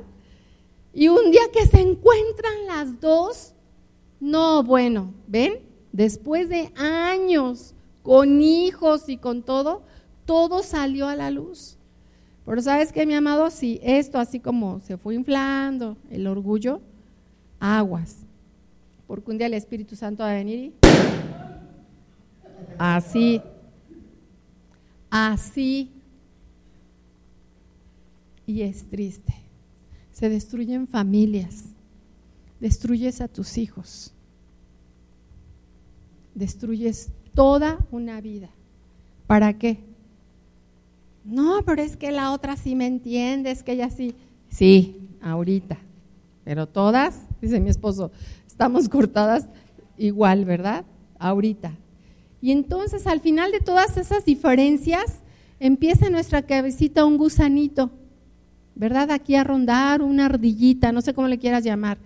[0.94, 3.54] Y un día que se encuentran las dos,
[4.20, 5.60] no, bueno, ¿ven?
[5.94, 9.84] Después de años, con hijos y con todo,
[10.26, 11.78] todo salió a la luz.
[12.46, 16.82] Pero sabes qué, mi amado, si esto así como se fue inflando, el orgullo,
[17.62, 18.23] aguas
[19.08, 20.72] porque un día el Espíritu Santo va a venir y
[22.78, 23.42] así,
[25.10, 25.92] así,
[28.46, 29.34] y es triste.
[30.12, 31.66] Se destruyen familias,
[32.60, 34.14] destruyes a tus hijos,
[36.36, 38.50] destruyes toda una vida.
[39.28, 39.80] ¿Para qué?
[41.26, 44.16] No, pero es que la otra sí me entiende, es que ella sí.
[44.50, 45.78] Sí, ahorita.
[46.44, 48.12] Pero todas, dice mi esposo,
[48.64, 49.46] estamos cortadas
[49.98, 50.86] igual, ¿verdad?
[51.20, 51.78] Ahorita.
[52.40, 55.20] Y entonces al final de todas esas diferencias
[55.60, 57.92] empieza en nuestra cabecita un gusanito,
[58.74, 59.12] ¿verdad?
[59.12, 61.98] Aquí a rondar una ardillita, no sé cómo le quieras llamar.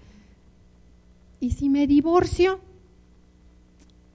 [1.40, 2.60] ¿Y si me divorcio?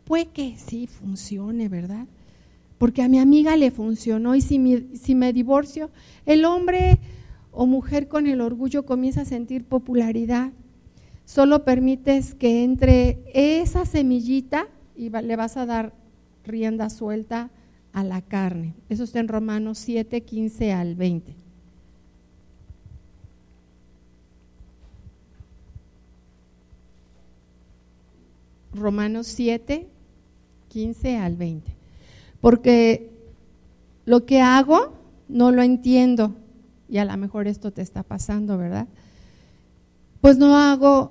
[0.03, 2.09] Puede que sí funcione, ¿verdad?
[2.77, 5.91] Porque a mi amiga le funcionó y si me, si me divorcio,
[6.27, 6.99] el hombre
[7.53, 10.51] o mujer con el orgullo comienza a sentir popularidad
[11.25, 14.67] solo permites que entre esa semillita
[14.97, 15.93] y le vas a dar
[16.45, 17.51] rienda suelta
[17.93, 18.75] a la carne.
[18.89, 21.35] Eso está en Romanos 7, 15 al 20.
[28.75, 29.87] Romanos 7,
[30.69, 31.73] 15 al 20.
[32.41, 33.11] Porque
[34.07, 34.95] lo que hago
[35.29, 36.35] no lo entiendo.
[36.89, 38.87] Y a lo mejor esto te está pasando, ¿verdad?
[40.23, 41.11] Pues no hago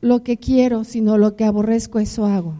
[0.00, 2.54] lo que quiero, sino lo que aborrezco, eso hago.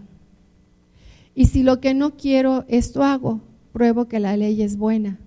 [1.34, 3.40] Y si lo que no quiero, esto hago,
[3.72, 5.18] pruebo que la ley es buena.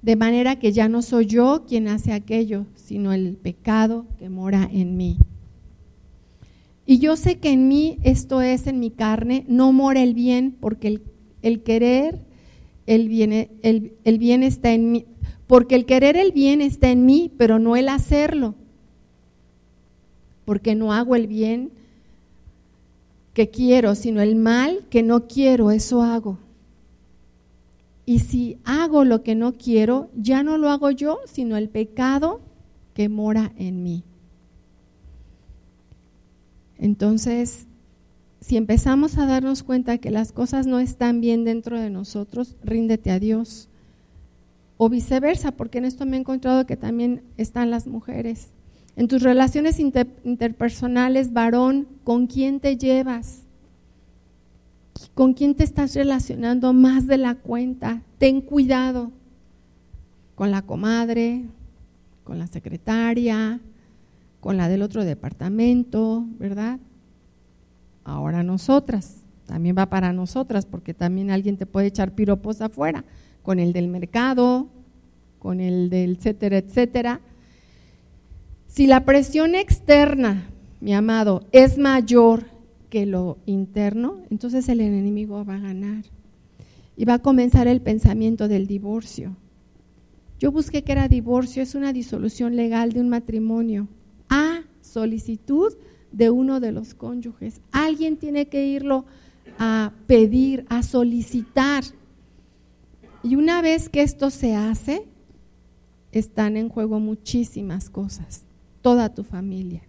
[0.00, 4.66] De manera que ya no soy yo quien hace aquello, sino el pecado que mora
[4.72, 5.18] en mí.
[6.86, 10.56] Y yo sé que en mí, esto es en mi carne, no mora el bien,
[10.58, 11.02] porque
[11.42, 12.24] el, querer,
[12.86, 15.04] el bien, el, bien está en mí,
[15.46, 18.54] porque el querer el bien está en mí, pero no el hacerlo
[20.48, 21.72] porque no hago el bien
[23.34, 26.38] que quiero, sino el mal que no quiero, eso hago.
[28.06, 32.40] Y si hago lo que no quiero, ya no lo hago yo, sino el pecado
[32.94, 34.04] que mora en mí.
[36.78, 37.66] Entonces,
[38.40, 43.10] si empezamos a darnos cuenta que las cosas no están bien dentro de nosotros, ríndete
[43.10, 43.68] a Dios.
[44.78, 48.48] O viceversa, porque en esto me he encontrado que también están las mujeres
[48.98, 53.44] en tus relaciones interpersonales, varón, ¿con quién te llevas?
[55.14, 58.02] ¿Con quién te estás relacionando más de la cuenta?
[58.18, 59.12] Ten cuidado
[60.34, 61.44] con la comadre,
[62.24, 63.60] con la secretaria,
[64.40, 66.80] con la del otro departamento, ¿verdad?
[68.02, 73.04] Ahora nosotras, también va para nosotras, porque también alguien te puede echar piropos afuera,
[73.44, 74.66] con el del mercado,
[75.38, 77.20] con el del etcétera, etcétera.
[78.68, 80.50] Si la presión externa,
[80.80, 82.44] mi amado, es mayor
[82.90, 86.04] que lo interno, entonces el enemigo va a ganar.
[86.94, 89.36] Y va a comenzar el pensamiento del divorcio.
[90.38, 93.88] Yo busqué que era divorcio, es una disolución legal de un matrimonio
[94.28, 95.72] a solicitud
[96.12, 97.62] de uno de los cónyuges.
[97.72, 99.06] Alguien tiene que irlo
[99.58, 101.84] a pedir, a solicitar.
[103.22, 105.06] Y una vez que esto se hace,
[106.12, 108.47] están en juego muchísimas cosas
[108.88, 109.82] toda tu familia.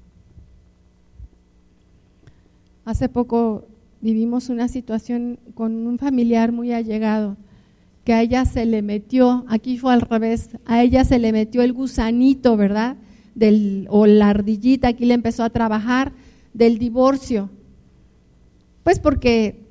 [2.83, 3.65] Hace poco
[4.01, 7.37] vivimos una situación con un familiar muy allegado,
[8.03, 11.61] que a ella se le metió, aquí fue al revés, a ella se le metió
[11.61, 12.97] el gusanito, ¿verdad?
[13.87, 16.11] o la ardillita aquí le empezó a trabajar
[16.53, 17.49] del divorcio.
[18.83, 19.61] Pues porque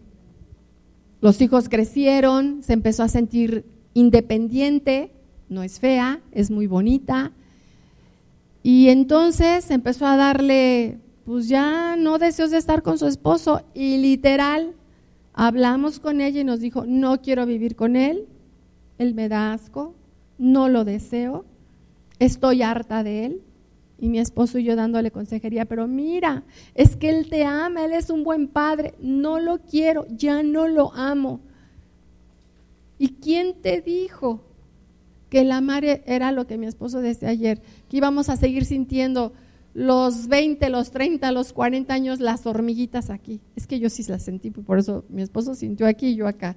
[1.20, 5.12] los hijos crecieron, se empezó a sentir independiente,
[5.50, 7.32] no es fea, es muy bonita.
[8.62, 13.62] Y entonces empezó a darle, pues ya no deseos de estar con su esposo.
[13.74, 14.74] Y literal,
[15.32, 18.26] hablamos con ella y nos dijo, no quiero vivir con él,
[18.98, 19.94] él me da asco,
[20.36, 21.44] no lo deseo,
[22.18, 23.42] estoy harta de él.
[24.00, 26.44] Y mi esposo y yo dándole consejería, pero mira,
[26.74, 30.68] es que él te ama, él es un buen padre, no lo quiero, ya no
[30.68, 31.40] lo amo.
[32.96, 34.47] ¿Y quién te dijo
[35.28, 37.60] que el amar era lo que mi esposo decía ayer?
[37.88, 39.32] Que íbamos a seguir sintiendo
[39.74, 43.40] los 20, los 30, los 40 años las hormiguitas aquí.
[43.54, 46.56] Es que yo sí las sentí, por eso mi esposo sintió aquí y yo acá.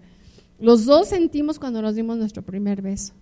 [0.59, 3.13] Los dos sentimos cuando nos dimos nuestro primer beso.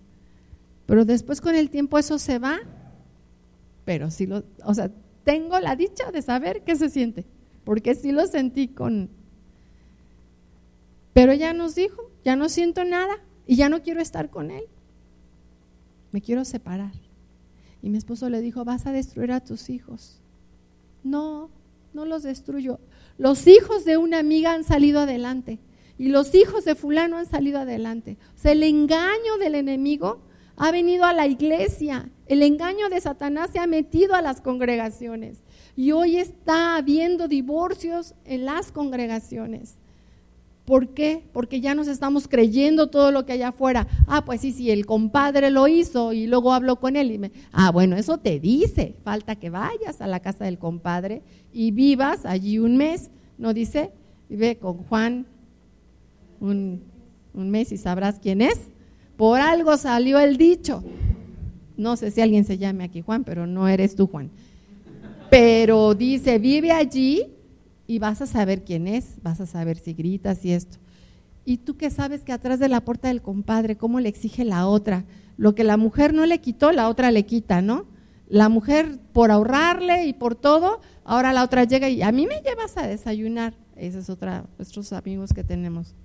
[0.86, 2.58] Pero después con el tiempo eso se va.
[3.84, 4.90] Pero sí lo, o sea,
[5.24, 7.24] tengo la dicha de saber qué se siente,
[7.64, 9.10] porque sí lo sentí con...
[11.12, 14.64] Pero ella nos dijo, ya no siento nada y ya no quiero estar con él.
[16.12, 16.92] Me quiero separar.
[17.82, 20.20] Y mi esposo le dijo, vas a destruir a tus hijos.
[21.02, 21.50] No,
[21.92, 22.78] no los destruyo.
[23.18, 25.58] Los hijos de una amiga han salido adelante
[25.98, 28.16] y los hijos de fulano han salido adelante.
[28.34, 30.20] O sea, el engaño del enemigo
[30.56, 35.38] ha venido a la iglesia, el engaño de Satanás se ha metido a las congregaciones
[35.74, 39.76] y hoy está habiendo divorcios en las congregaciones.
[40.70, 41.24] ¿Por qué?
[41.32, 43.88] Porque ya nos estamos creyendo todo lo que hay afuera.
[44.06, 47.32] Ah, pues sí, sí, el compadre lo hizo y luego habló con él y me,
[47.50, 52.24] ah, bueno, eso te dice, falta que vayas a la casa del compadre y vivas
[52.24, 53.90] allí un mes, ¿no dice?
[54.28, 55.26] Vive con Juan
[56.38, 56.84] un,
[57.34, 58.60] mes y sabrás quién es.
[59.16, 60.84] Por algo salió el dicho.
[61.76, 64.30] No sé si alguien se llame aquí Juan, pero no eres tú Juan.
[65.30, 67.26] Pero dice, vive allí
[67.90, 70.78] y vas a saber quién es, vas a saber si gritas y esto.
[71.44, 74.68] Y tú que sabes que atrás de la puerta del compadre, cómo le exige la
[74.68, 75.04] otra.
[75.36, 77.86] Lo que la mujer no le quitó, la otra le quita, ¿no?
[78.28, 82.40] La mujer por ahorrarle y por todo, ahora la otra llega y a mí me
[82.42, 83.54] llevas a desayunar.
[83.74, 85.96] Esa es otra, nuestros amigos que tenemos.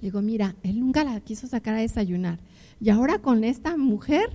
[0.00, 2.38] Digo, mira, él nunca la quiso sacar a desayunar.
[2.80, 4.30] Y ahora con esta mujer,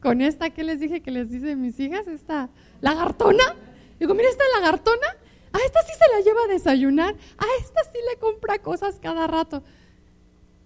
[0.00, 2.48] con esta que les dije que les dice mis hijas, esta
[2.80, 3.44] lagartona.
[3.98, 5.06] Digo, mira, esta lagartona,
[5.52, 9.26] a esta sí se la lleva a desayunar, a esta sí le compra cosas cada
[9.26, 9.62] rato.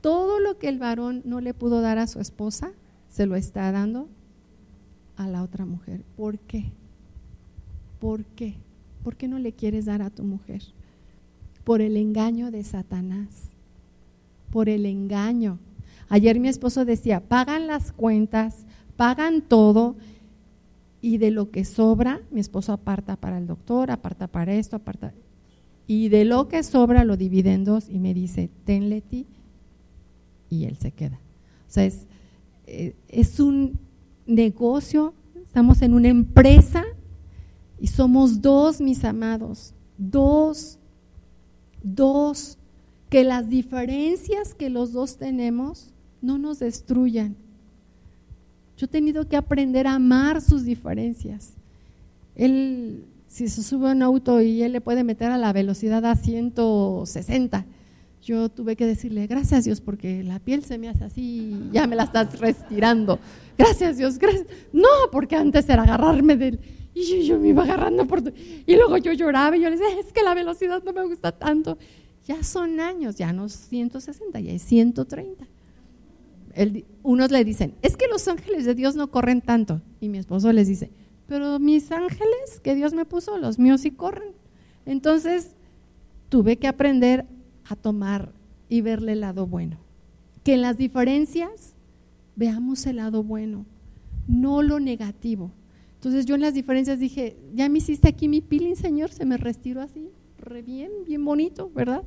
[0.00, 2.72] Todo lo que el varón no le pudo dar a su esposa,
[3.08, 4.08] se lo está dando
[5.16, 6.04] a la otra mujer.
[6.16, 6.72] ¿Por qué?
[8.00, 8.54] ¿Por qué?
[9.02, 10.62] ¿Por qué no le quieres dar a tu mujer?
[11.68, 13.50] por el engaño de Satanás,
[14.50, 15.58] por el engaño.
[16.08, 18.64] Ayer mi esposo decía, pagan las cuentas,
[18.96, 19.94] pagan todo
[21.00, 25.14] y de lo que sobra, mi esposo aparta para el doctor, aparta para esto, aparta.
[25.86, 29.26] Y de lo que sobra lo divide en dos y me dice, tenle ti
[30.50, 31.20] y él se queda.
[31.68, 32.06] O sea, es,
[32.66, 33.78] eh, es un
[34.26, 36.84] negocio, estamos en una empresa
[37.80, 40.78] y somos dos, mis amados, dos
[41.82, 42.58] Dos,
[43.08, 47.36] que las diferencias que los dos tenemos no nos destruyan.
[48.78, 51.52] Yo he tenido que aprender a amar sus diferencias.
[52.34, 56.06] Él, si se sube a un auto y él le puede meter a la velocidad
[56.06, 57.66] a 160,
[58.22, 61.96] yo tuve que decirle, gracias Dios, porque la piel se me hace así, ya me
[61.96, 63.18] la estás retirando.
[63.58, 64.46] Gracias Dios, gracias.
[64.72, 66.60] No, porque antes era agarrarme del
[66.94, 68.22] y yo, me iba agarrando por...
[68.66, 71.32] Y luego yo lloraba y yo le decía, es que la velocidad no me gusta
[71.32, 71.78] tanto.
[72.26, 75.46] Ya son años, ya no es 160, ya es 130.
[77.02, 79.80] Unos le dicen, es que los ángeles de Dios no corren tanto.
[80.00, 80.90] Y mi esposo les dice,
[81.26, 84.32] pero mis ángeles que Dios me puso, los míos sí corren.
[84.86, 85.54] Entonces
[86.28, 87.26] tuve que aprender
[87.68, 88.32] a tomar
[88.68, 89.76] y verle el lado bueno.
[90.42, 91.74] Que en las diferencias
[92.36, 93.66] veamos el lado bueno,
[94.26, 95.50] no lo negativo.
[95.94, 99.36] Entonces yo en las diferencias dije, ya me hiciste aquí mi peeling, Señor, se me
[99.36, 102.02] restiró así, re bien, bien bonito, ¿verdad?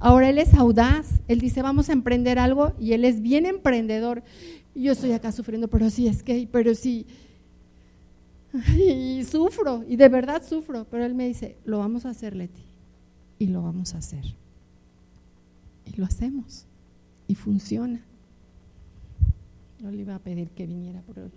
[0.00, 4.22] Ahora él es audaz, él dice, vamos a emprender algo y él es bien emprendedor.
[4.74, 7.06] Y yo estoy acá sufriendo, pero sí, es que, pero sí,
[8.76, 12.62] y sufro, y de verdad sufro, pero él me dice, lo vamos a hacer, Leti,
[13.38, 14.24] y lo vamos a hacer.
[15.84, 16.66] Y lo hacemos,
[17.28, 18.00] y funciona.
[19.80, 21.30] No le iba a pedir que viniera, pero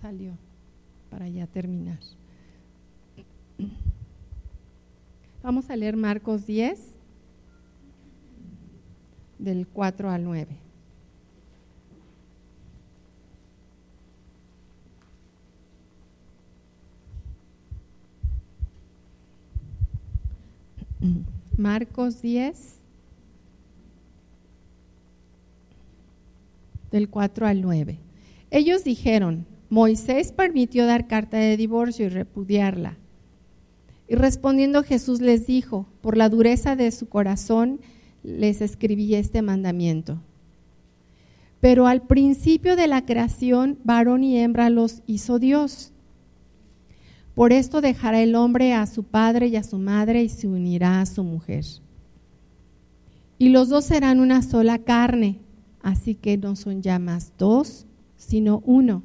[0.00, 0.32] salió
[1.10, 1.98] para ya terminar.
[5.42, 6.78] Vamos a leer Marcos 10,
[9.42, 10.56] del 4 al 9.
[21.56, 22.76] Marcos 10,
[26.92, 27.98] del 4 al 9.
[28.50, 32.98] Ellos dijeron, Moisés permitió dar carta de divorcio y repudiarla.
[34.06, 37.80] Y respondiendo Jesús les dijo, por la dureza de su corazón,
[38.22, 40.18] les escribí este mandamiento.
[41.60, 45.92] Pero al principio de la creación, varón y hembra los hizo Dios.
[47.34, 51.00] Por esto dejará el hombre a su padre y a su madre y se unirá
[51.00, 51.64] a su mujer.
[53.38, 55.38] Y los dos serán una sola carne,
[55.82, 59.02] así que no son ya más dos, sino uno.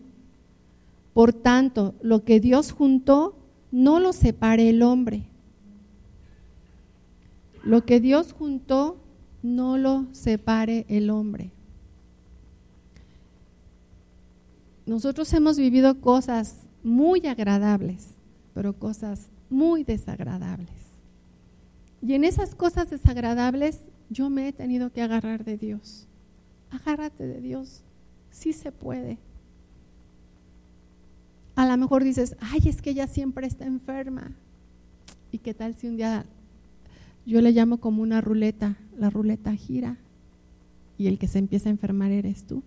[1.13, 3.35] Por tanto, lo que Dios juntó,
[3.71, 5.23] no lo separe el hombre.
[7.63, 8.97] Lo que Dios juntó,
[9.43, 11.51] no lo separe el hombre.
[14.85, 18.17] Nosotros hemos vivido cosas muy agradables
[18.57, 20.71] pero cosas muy desagradables.
[22.01, 26.07] Y en esas cosas desagradables yo me he tenido que agarrar de Dios.
[26.71, 27.83] Agárrate de Dios,
[28.31, 29.19] sí se puede.
[31.53, 34.31] A lo mejor dices, ay, es que ella siempre está enferma.
[35.31, 36.25] ¿Y qué tal si un día
[37.27, 39.97] yo le llamo como una ruleta, la ruleta gira
[40.97, 42.63] y el que se empieza a enfermar eres tú?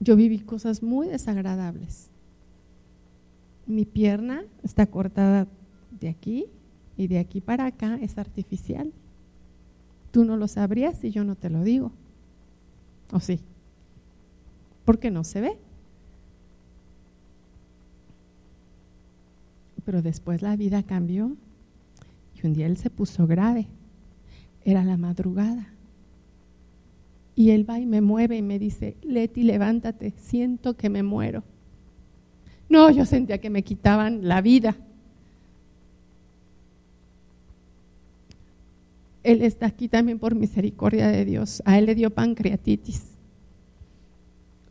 [0.00, 2.12] Yo viví cosas muy desagradables
[3.66, 5.46] mi pierna está cortada
[6.00, 6.46] de aquí
[6.96, 8.92] y de aquí para acá es artificial.
[10.10, 11.92] Tú no lo sabrías si yo no te lo digo.
[13.12, 13.40] ¿O sí?
[14.84, 15.58] Porque no se ve.
[19.84, 21.36] Pero después la vida cambió
[22.46, 23.68] un día él se puso grave.
[24.64, 25.68] Era la madrugada.
[27.34, 31.42] Y él va y me mueve y me dice, Leti, levántate, siento que me muero.
[32.68, 34.76] No, yo sentía que me quitaban la vida.
[39.22, 41.62] Él está aquí también por misericordia de Dios.
[41.64, 43.12] A él le dio pancreatitis.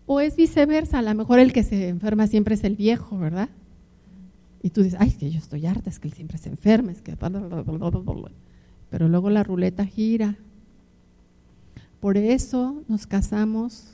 [0.06, 3.50] O es viceversa, a lo mejor el que se enferma siempre es el viejo, ¿verdad?
[4.64, 6.92] Y tú dices, ay, es que yo estoy harta, es que él siempre se enferma,
[6.92, 7.16] es que...
[8.90, 10.36] Pero luego la ruleta gira.
[12.00, 13.86] Por eso nos casamos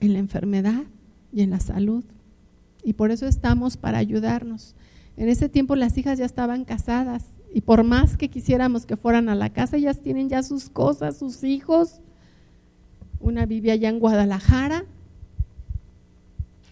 [0.00, 0.82] en la enfermedad
[1.32, 2.04] y en la salud.
[2.82, 4.74] Y por eso estamos para ayudarnos.
[5.16, 7.24] En ese tiempo las hijas ya estaban casadas
[7.54, 11.18] y por más que quisiéramos que fueran a la casa, ellas tienen ya sus cosas,
[11.18, 12.00] sus hijos.
[13.20, 14.84] Una vivía allá en Guadalajara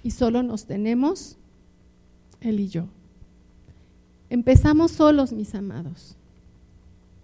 [0.02, 1.36] y solo nos tenemos
[2.40, 2.88] él y yo.
[4.28, 6.16] Empezamos solos, mis amados,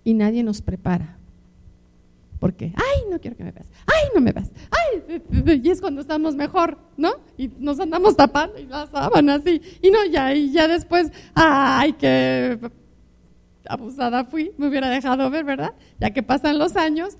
[0.04, 1.16] y nadie nos prepara.
[2.38, 5.22] Porque, ay, no quiero que me veas, ay, no me veas, ay,
[5.62, 7.14] y es cuando estamos mejor, ¿no?
[7.38, 11.94] Y nos andamos tapando y las sábanas así, y no, ya, y ya después, ay,
[11.94, 12.58] qué
[13.68, 15.72] abusada fui, me hubiera dejado ver, ¿verdad?
[15.98, 17.16] Ya que pasan los años,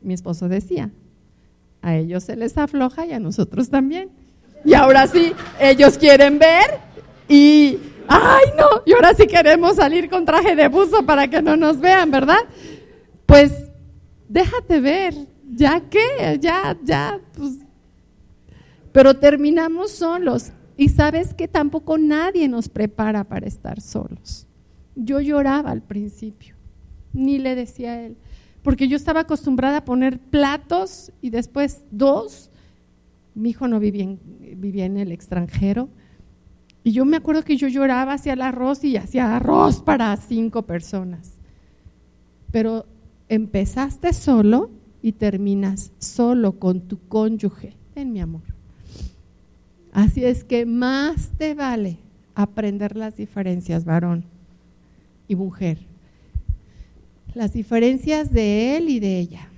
[0.00, 0.90] mi esposo decía,
[1.82, 4.10] a ellos se les afloja y a nosotros también.
[4.64, 6.80] Y ahora sí, ellos quieren ver
[7.32, 7.78] y,
[8.08, 11.80] ay, no, y ahora sí queremos salir con traje de buzo para que no nos
[11.80, 12.40] vean, ¿verdad?
[13.24, 13.70] Pues
[14.28, 15.14] déjate ver,
[15.50, 17.60] ya qué, ya, ya, pues.
[18.92, 20.52] Pero terminamos solos.
[20.76, 24.46] Y sabes que tampoco nadie nos prepara para estar solos.
[24.94, 26.54] Yo lloraba al principio,
[27.14, 28.16] ni le decía a él,
[28.62, 32.50] porque yo estaba acostumbrada a poner platos y después dos.
[33.34, 34.20] Mi hijo no vivía en,
[34.60, 35.88] vivía en el extranjero.
[36.84, 40.62] Y yo me acuerdo que yo lloraba hacia el arroz y hacía arroz para cinco
[40.62, 41.34] personas.
[42.50, 42.86] Pero
[43.28, 47.76] empezaste solo y terminas solo con tu cónyuge.
[47.94, 48.42] en mi amor.
[49.92, 51.98] Así es que más te vale
[52.34, 54.24] aprender las diferencias, varón
[55.28, 55.78] y mujer.
[57.34, 59.48] Las diferencias de él y de ella.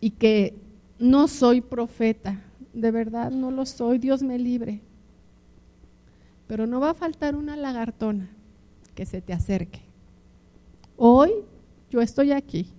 [0.00, 0.54] Y que
[1.00, 2.40] no soy profeta,
[2.72, 4.80] de verdad no lo soy, Dios me libre.
[6.46, 8.28] Pero no va a faltar una lagartona
[8.94, 9.80] que se te acerque.
[10.96, 11.30] Hoy
[11.90, 12.72] yo estoy aquí.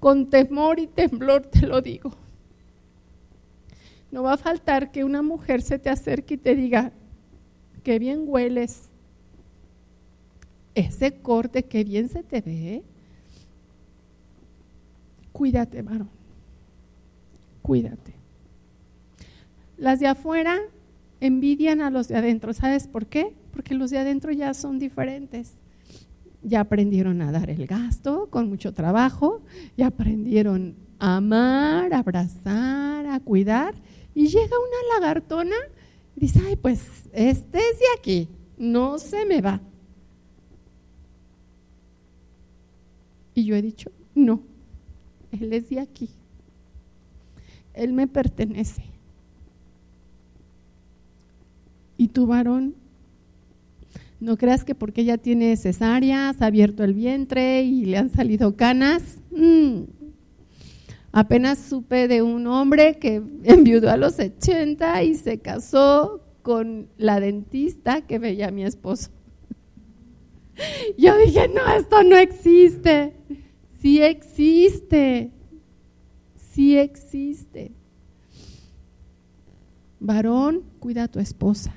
[0.00, 2.12] Con temor y temblor te lo digo.
[4.10, 6.92] No va a faltar que una mujer se te acerque y te diga,
[7.82, 8.90] qué bien hueles.
[10.74, 12.82] Ese corte, qué bien se te ve.
[15.32, 16.10] Cuídate, varón.
[17.62, 18.14] Cuídate.
[19.76, 20.60] Las de afuera
[21.26, 22.52] envidian a los de adentro.
[22.52, 23.34] ¿Sabes por qué?
[23.52, 25.52] Porque los de adentro ya son diferentes
[26.46, 29.40] ya aprendieron a dar el gasto con mucho trabajo,
[29.78, 33.74] ya aprendieron a amar, a abrazar, a cuidar,
[34.14, 35.56] y llega una lagartona
[36.16, 39.60] Dice, ay, pues este es de aquí, no se me va.
[43.34, 44.40] Y yo he dicho, no,
[45.32, 46.08] él es de aquí.
[47.72, 48.84] Él me pertenece.
[52.04, 52.74] Y tu varón,
[54.20, 58.56] no creas que porque ella tiene cesáreas, ha abierto el vientre y le han salido
[58.56, 59.20] canas.
[59.30, 59.84] Mm.
[61.12, 67.20] Apenas supe de un hombre que enviudó a los 80 y se casó con la
[67.20, 69.08] dentista que veía a mi esposo.
[70.98, 73.14] Yo dije, no, esto no existe.
[73.80, 75.30] Sí existe.
[76.52, 77.72] Sí existe.
[80.00, 81.74] Varón, cuida a tu esposa.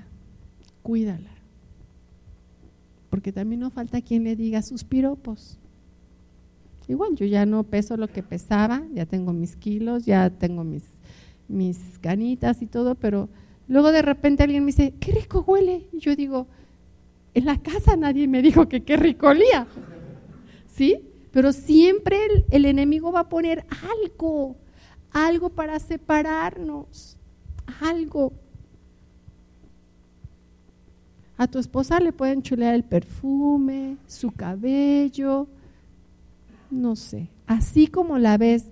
[0.88, 1.32] Cuídala.
[3.10, 5.60] Porque también no falta quien le diga sus piropos.
[6.88, 10.84] Igual, yo ya no peso lo que pesaba, ya tengo mis kilos, ya tengo mis,
[11.50, 13.28] mis canitas y todo, pero
[13.68, 15.90] luego de repente alguien me dice, qué rico huele.
[15.92, 16.48] Y yo digo,
[17.34, 19.68] en la casa nadie me dijo que qué rico olía.
[20.68, 21.02] ¿Sí?
[21.34, 24.56] Pero siempre el, enemigo va a poner algo,
[25.12, 27.18] algo para separarnos,
[27.82, 28.32] algo.
[31.38, 35.48] A tu esposa le pueden chulear el perfume, su cabello,
[36.72, 37.30] no sé.
[37.46, 38.72] Así como la ves,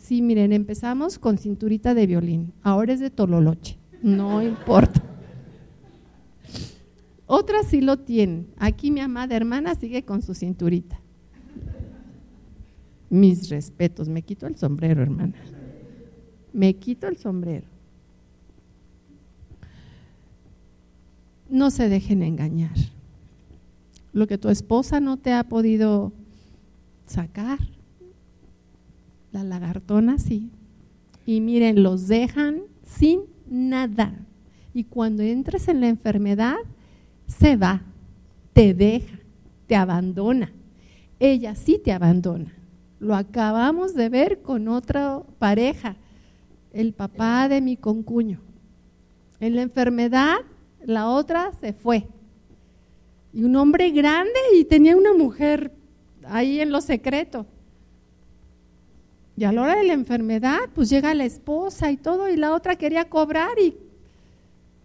[0.00, 5.02] sí, miren, empezamos con cinturita de violín, ahora es de tololoche, no importa.
[7.26, 8.46] Otras sí lo tienen.
[8.56, 11.00] Aquí mi amada hermana sigue con su cinturita.
[13.10, 15.34] Mis respetos, me quito el sombrero, hermana.
[16.52, 17.66] Me quito el sombrero.
[21.48, 22.76] No se dejen engañar.
[24.12, 26.12] Lo que tu esposa no te ha podido
[27.06, 27.58] sacar,
[29.32, 30.50] la lagartona sí.
[31.26, 34.14] Y miren, los dejan sin nada.
[34.72, 36.56] Y cuando entres en la enfermedad,
[37.26, 37.82] se va,
[38.52, 39.18] te deja,
[39.66, 40.52] te abandona.
[41.18, 42.52] Ella sí te abandona.
[42.98, 45.96] Lo acabamos de ver con otra pareja,
[46.72, 48.40] el papá de mi concuño.
[49.40, 50.36] En la enfermedad,
[50.86, 52.06] la otra se fue.
[53.32, 55.72] Y un hombre grande y tenía una mujer
[56.24, 57.46] ahí en lo secreto.
[59.36, 62.54] Y a la hora de la enfermedad, pues llega la esposa y todo, y la
[62.54, 63.76] otra quería cobrar y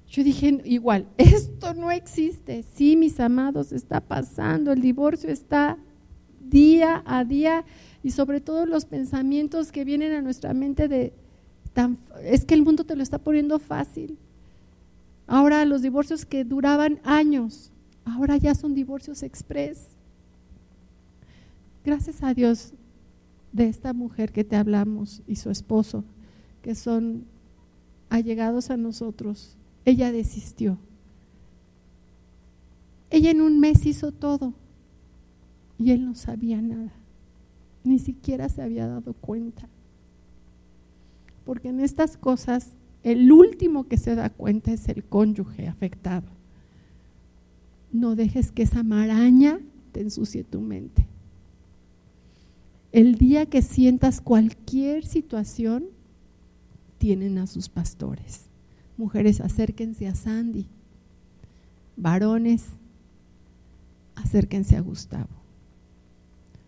[0.09, 2.63] yo dije, igual, esto no existe.
[2.75, 5.77] Sí, mis amados, está pasando, el divorcio está
[6.41, 7.63] día a día
[8.03, 11.13] y sobre todo los pensamientos que vienen a nuestra mente de
[11.71, 14.17] tan, es que el mundo te lo está poniendo fácil.
[15.31, 17.71] Ahora los divorcios que duraban años,
[18.03, 19.87] ahora ya son divorcios express.
[21.85, 22.73] Gracias a Dios
[23.53, 26.03] de esta mujer que te hablamos y su esposo,
[26.61, 27.23] que son
[28.09, 29.55] allegados a nosotros,
[29.85, 30.77] ella desistió.
[33.09, 34.53] Ella en un mes hizo todo
[35.77, 36.91] y él no sabía nada
[37.83, 39.67] ni siquiera se había dado cuenta.
[41.45, 46.27] Porque en estas cosas el último que se da cuenta es el cónyuge afectado.
[47.91, 49.59] No dejes que esa maraña
[49.91, 51.07] te ensucie tu mente.
[52.91, 55.85] El día que sientas cualquier situación,
[56.97, 58.45] tienen a sus pastores.
[58.95, 60.67] Mujeres, acérquense a Sandy.
[61.97, 62.65] Varones,
[64.15, 65.41] acérquense a Gustavo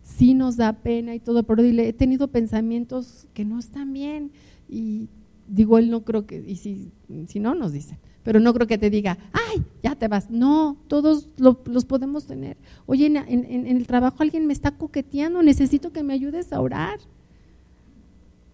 [0.04, 4.32] sí nos da pena y todo, pero dile, he tenido pensamientos que no están bien
[4.70, 5.10] y
[5.48, 6.92] digo, él no creo que, y si,
[7.28, 10.30] si no, nos dicen, pero no creo que te diga, ay, ya te vas.
[10.30, 12.58] No, todos los podemos tener.
[12.86, 17.00] Oye, en, en, el trabajo alguien me está coqueteando, necesito que me ayudes a orar.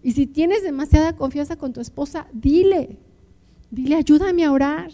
[0.02, 2.98] Y si tienes demasiada confianza con tu esposa, dile,
[3.70, 4.90] dile, ayúdame a orar.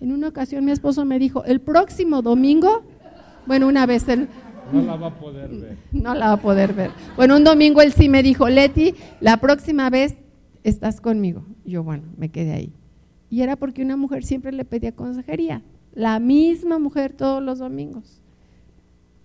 [0.00, 2.82] En una ocasión mi esposo me dijo, el próximo domingo,
[3.46, 4.28] bueno, una vez él
[4.72, 5.76] no la va a poder ver.
[5.92, 6.90] No la va a poder ver.
[7.16, 10.16] Bueno, un domingo él sí me dijo, Leti, la próxima vez
[10.64, 11.44] estás conmigo.
[11.64, 12.72] yo, bueno, me quedé ahí.
[13.30, 15.62] Y era porque una mujer siempre le pedía consejería.
[15.92, 18.20] La misma mujer todos los domingos.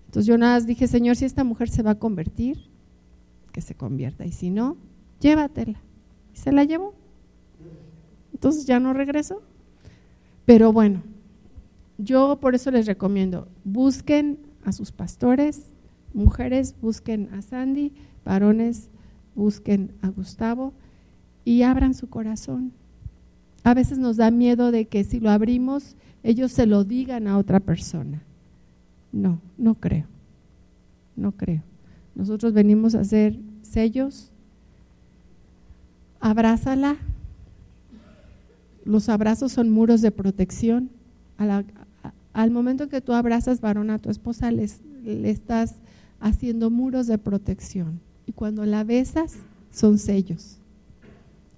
[0.05, 2.69] Entonces yo nada más dije, Señor, si esta mujer se va a convertir,
[3.51, 4.25] que se convierta.
[4.25, 4.77] Y si no,
[5.19, 5.79] llévatela.
[6.33, 6.93] Y se la llevó.
[8.33, 9.41] Entonces ya no regresó.
[10.45, 11.03] Pero bueno,
[11.97, 15.73] yo por eso les recomiendo, busquen a sus pastores,
[16.13, 17.93] mujeres busquen a Sandy,
[18.25, 18.89] varones
[19.35, 20.73] busquen a Gustavo
[21.45, 22.71] y abran su corazón.
[23.63, 27.37] A veces nos da miedo de que si lo abrimos, ellos se lo digan a
[27.37, 28.21] otra persona.
[29.11, 30.05] No, no creo,
[31.15, 31.63] no creo.
[32.15, 34.31] Nosotros venimos a hacer sellos,
[36.19, 36.97] abrázala,
[38.85, 40.89] los abrazos son muros de protección.
[42.33, 45.75] al momento que tú abrazas varón a tu esposa, le estás
[46.19, 47.99] haciendo muros de protección.
[48.25, 49.37] Y cuando la besas,
[49.71, 50.58] son sellos.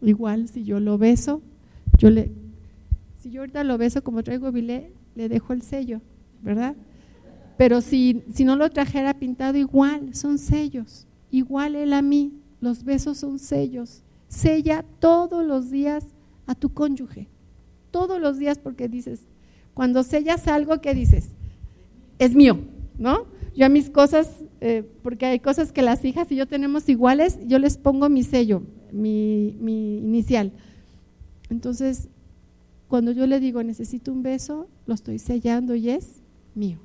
[0.02, 1.42] Igual si yo lo beso,
[1.98, 2.32] yo le,
[3.22, 6.02] si yo ahorita lo beso como traigo bilé, le dejo el sello,
[6.42, 6.76] ¿verdad?
[7.58, 11.06] Pero si, si no lo trajera pintado igual, son sellos.
[11.30, 14.02] Igual él a mí, los besos son sellos.
[14.28, 16.06] Sella todos los días
[16.48, 17.28] a tu cónyuge.
[17.92, 19.28] Todos los días porque dices,
[19.74, 21.30] cuando sellas algo, ¿qué dices?
[22.18, 22.60] Es mío,
[22.98, 23.26] ¿no?
[23.56, 27.38] Yo a mis cosas, eh, porque hay cosas que las hijas y yo tenemos iguales,
[27.48, 30.52] yo les pongo mi sello, mi, mi inicial.
[31.50, 32.08] Entonces,
[32.88, 36.22] cuando yo le digo necesito un beso, lo estoy sellando y es
[36.56, 36.80] mío.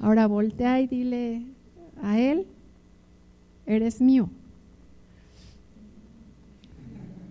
[0.00, 1.42] Ahora voltea y dile
[2.02, 2.46] a él,
[3.66, 4.28] eres mío.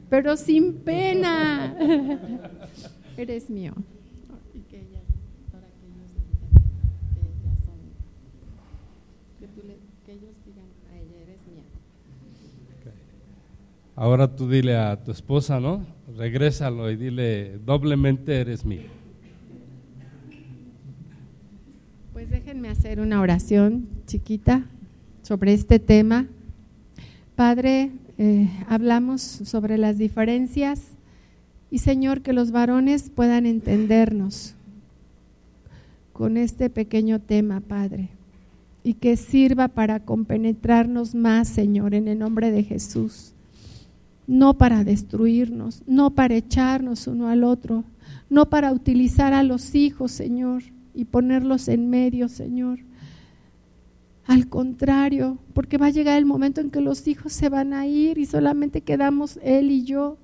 [0.09, 1.75] Pero sin pena,
[3.17, 3.73] eres mío.
[13.95, 15.85] Ahora tú dile a tu esposa, ¿no?
[16.17, 18.87] Regrésalo y dile, doblemente eres mío.
[22.13, 24.65] Pues déjenme hacer una oración chiquita
[25.23, 26.27] sobre este tema.
[27.35, 30.91] Padre, eh, hablamos sobre las diferencias
[31.69, 34.55] y Señor, que los varones puedan entendernos
[36.13, 38.09] con este pequeño tema, Padre,
[38.83, 43.33] y que sirva para compenetrarnos más, Señor, en el nombre de Jesús
[44.31, 47.83] no para destruirnos, no para echarnos uno al otro,
[48.29, 50.63] no para utilizar a los hijos, Señor,
[50.93, 52.79] y ponerlos en medio, Señor.
[54.25, 57.87] Al contrario, porque va a llegar el momento en que los hijos se van a
[57.87, 60.17] ir y solamente quedamos Él y yo.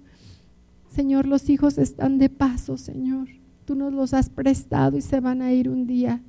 [0.88, 3.28] Señor, los hijos están de paso, Señor.
[3.66, 6.22] Tú nos los has prestado y se van a ir un día.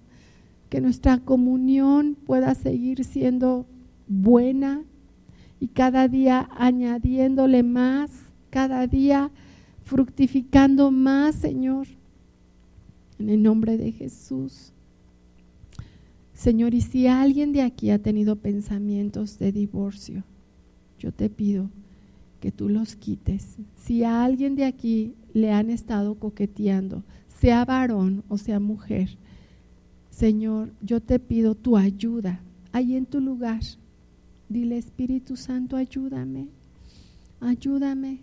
[0.68, 3.66] Que nuestra comunión pueda seguir siendo
[4.08, 4.82] buena,
[5.60, 8.10] y cada día añadiéndole más,
[8.50, 9.30] cada día
[9.84, 11.86] fructificando más, Señor,
[13.18, 14.72] en el nombre de Jesús.
[16.32, 20.22] Señor, y si alguien de aquí ha tenido pensamientos de divorcio,
[20.98, 21.70] yo te pido
[22.40, 23.56] que tú los quites.
[23.76, 29.18] Si a alguien de aquí le han estado coqueteando, sea varón o sea mujer,
[30.10, 32.40] Señor, yo te pido tu ayuda
[32.72, 33.60] ahí en tu lugar
[34.48, 36.46] Dile, Espíritu Santo, ayúdame,
[37.40, 38.20] ayúdame.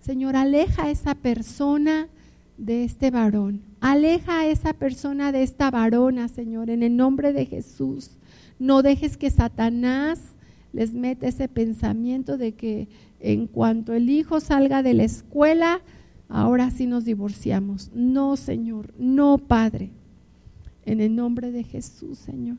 [0.00, 2.08] Señor, aleja a esa persona
[2.56, 3.60] de este varón.
[3.80, 8.10] Aleja a esa persona de esta varona, Señor, en el nombre de Jesús.
[8.58, 10.20] No dejes que Satanás
[10.72, 12.88] les meta ese pensamiento de que
[13.20, 15.82] en cuanto el hijo salga de la escuela,
[16.28, 17.92] ahora sí nos divorciamos.
[17.94, 19.90] No, Señor, no, Padre.
[20.84, 22.58] En el nombre de Jesús, Señor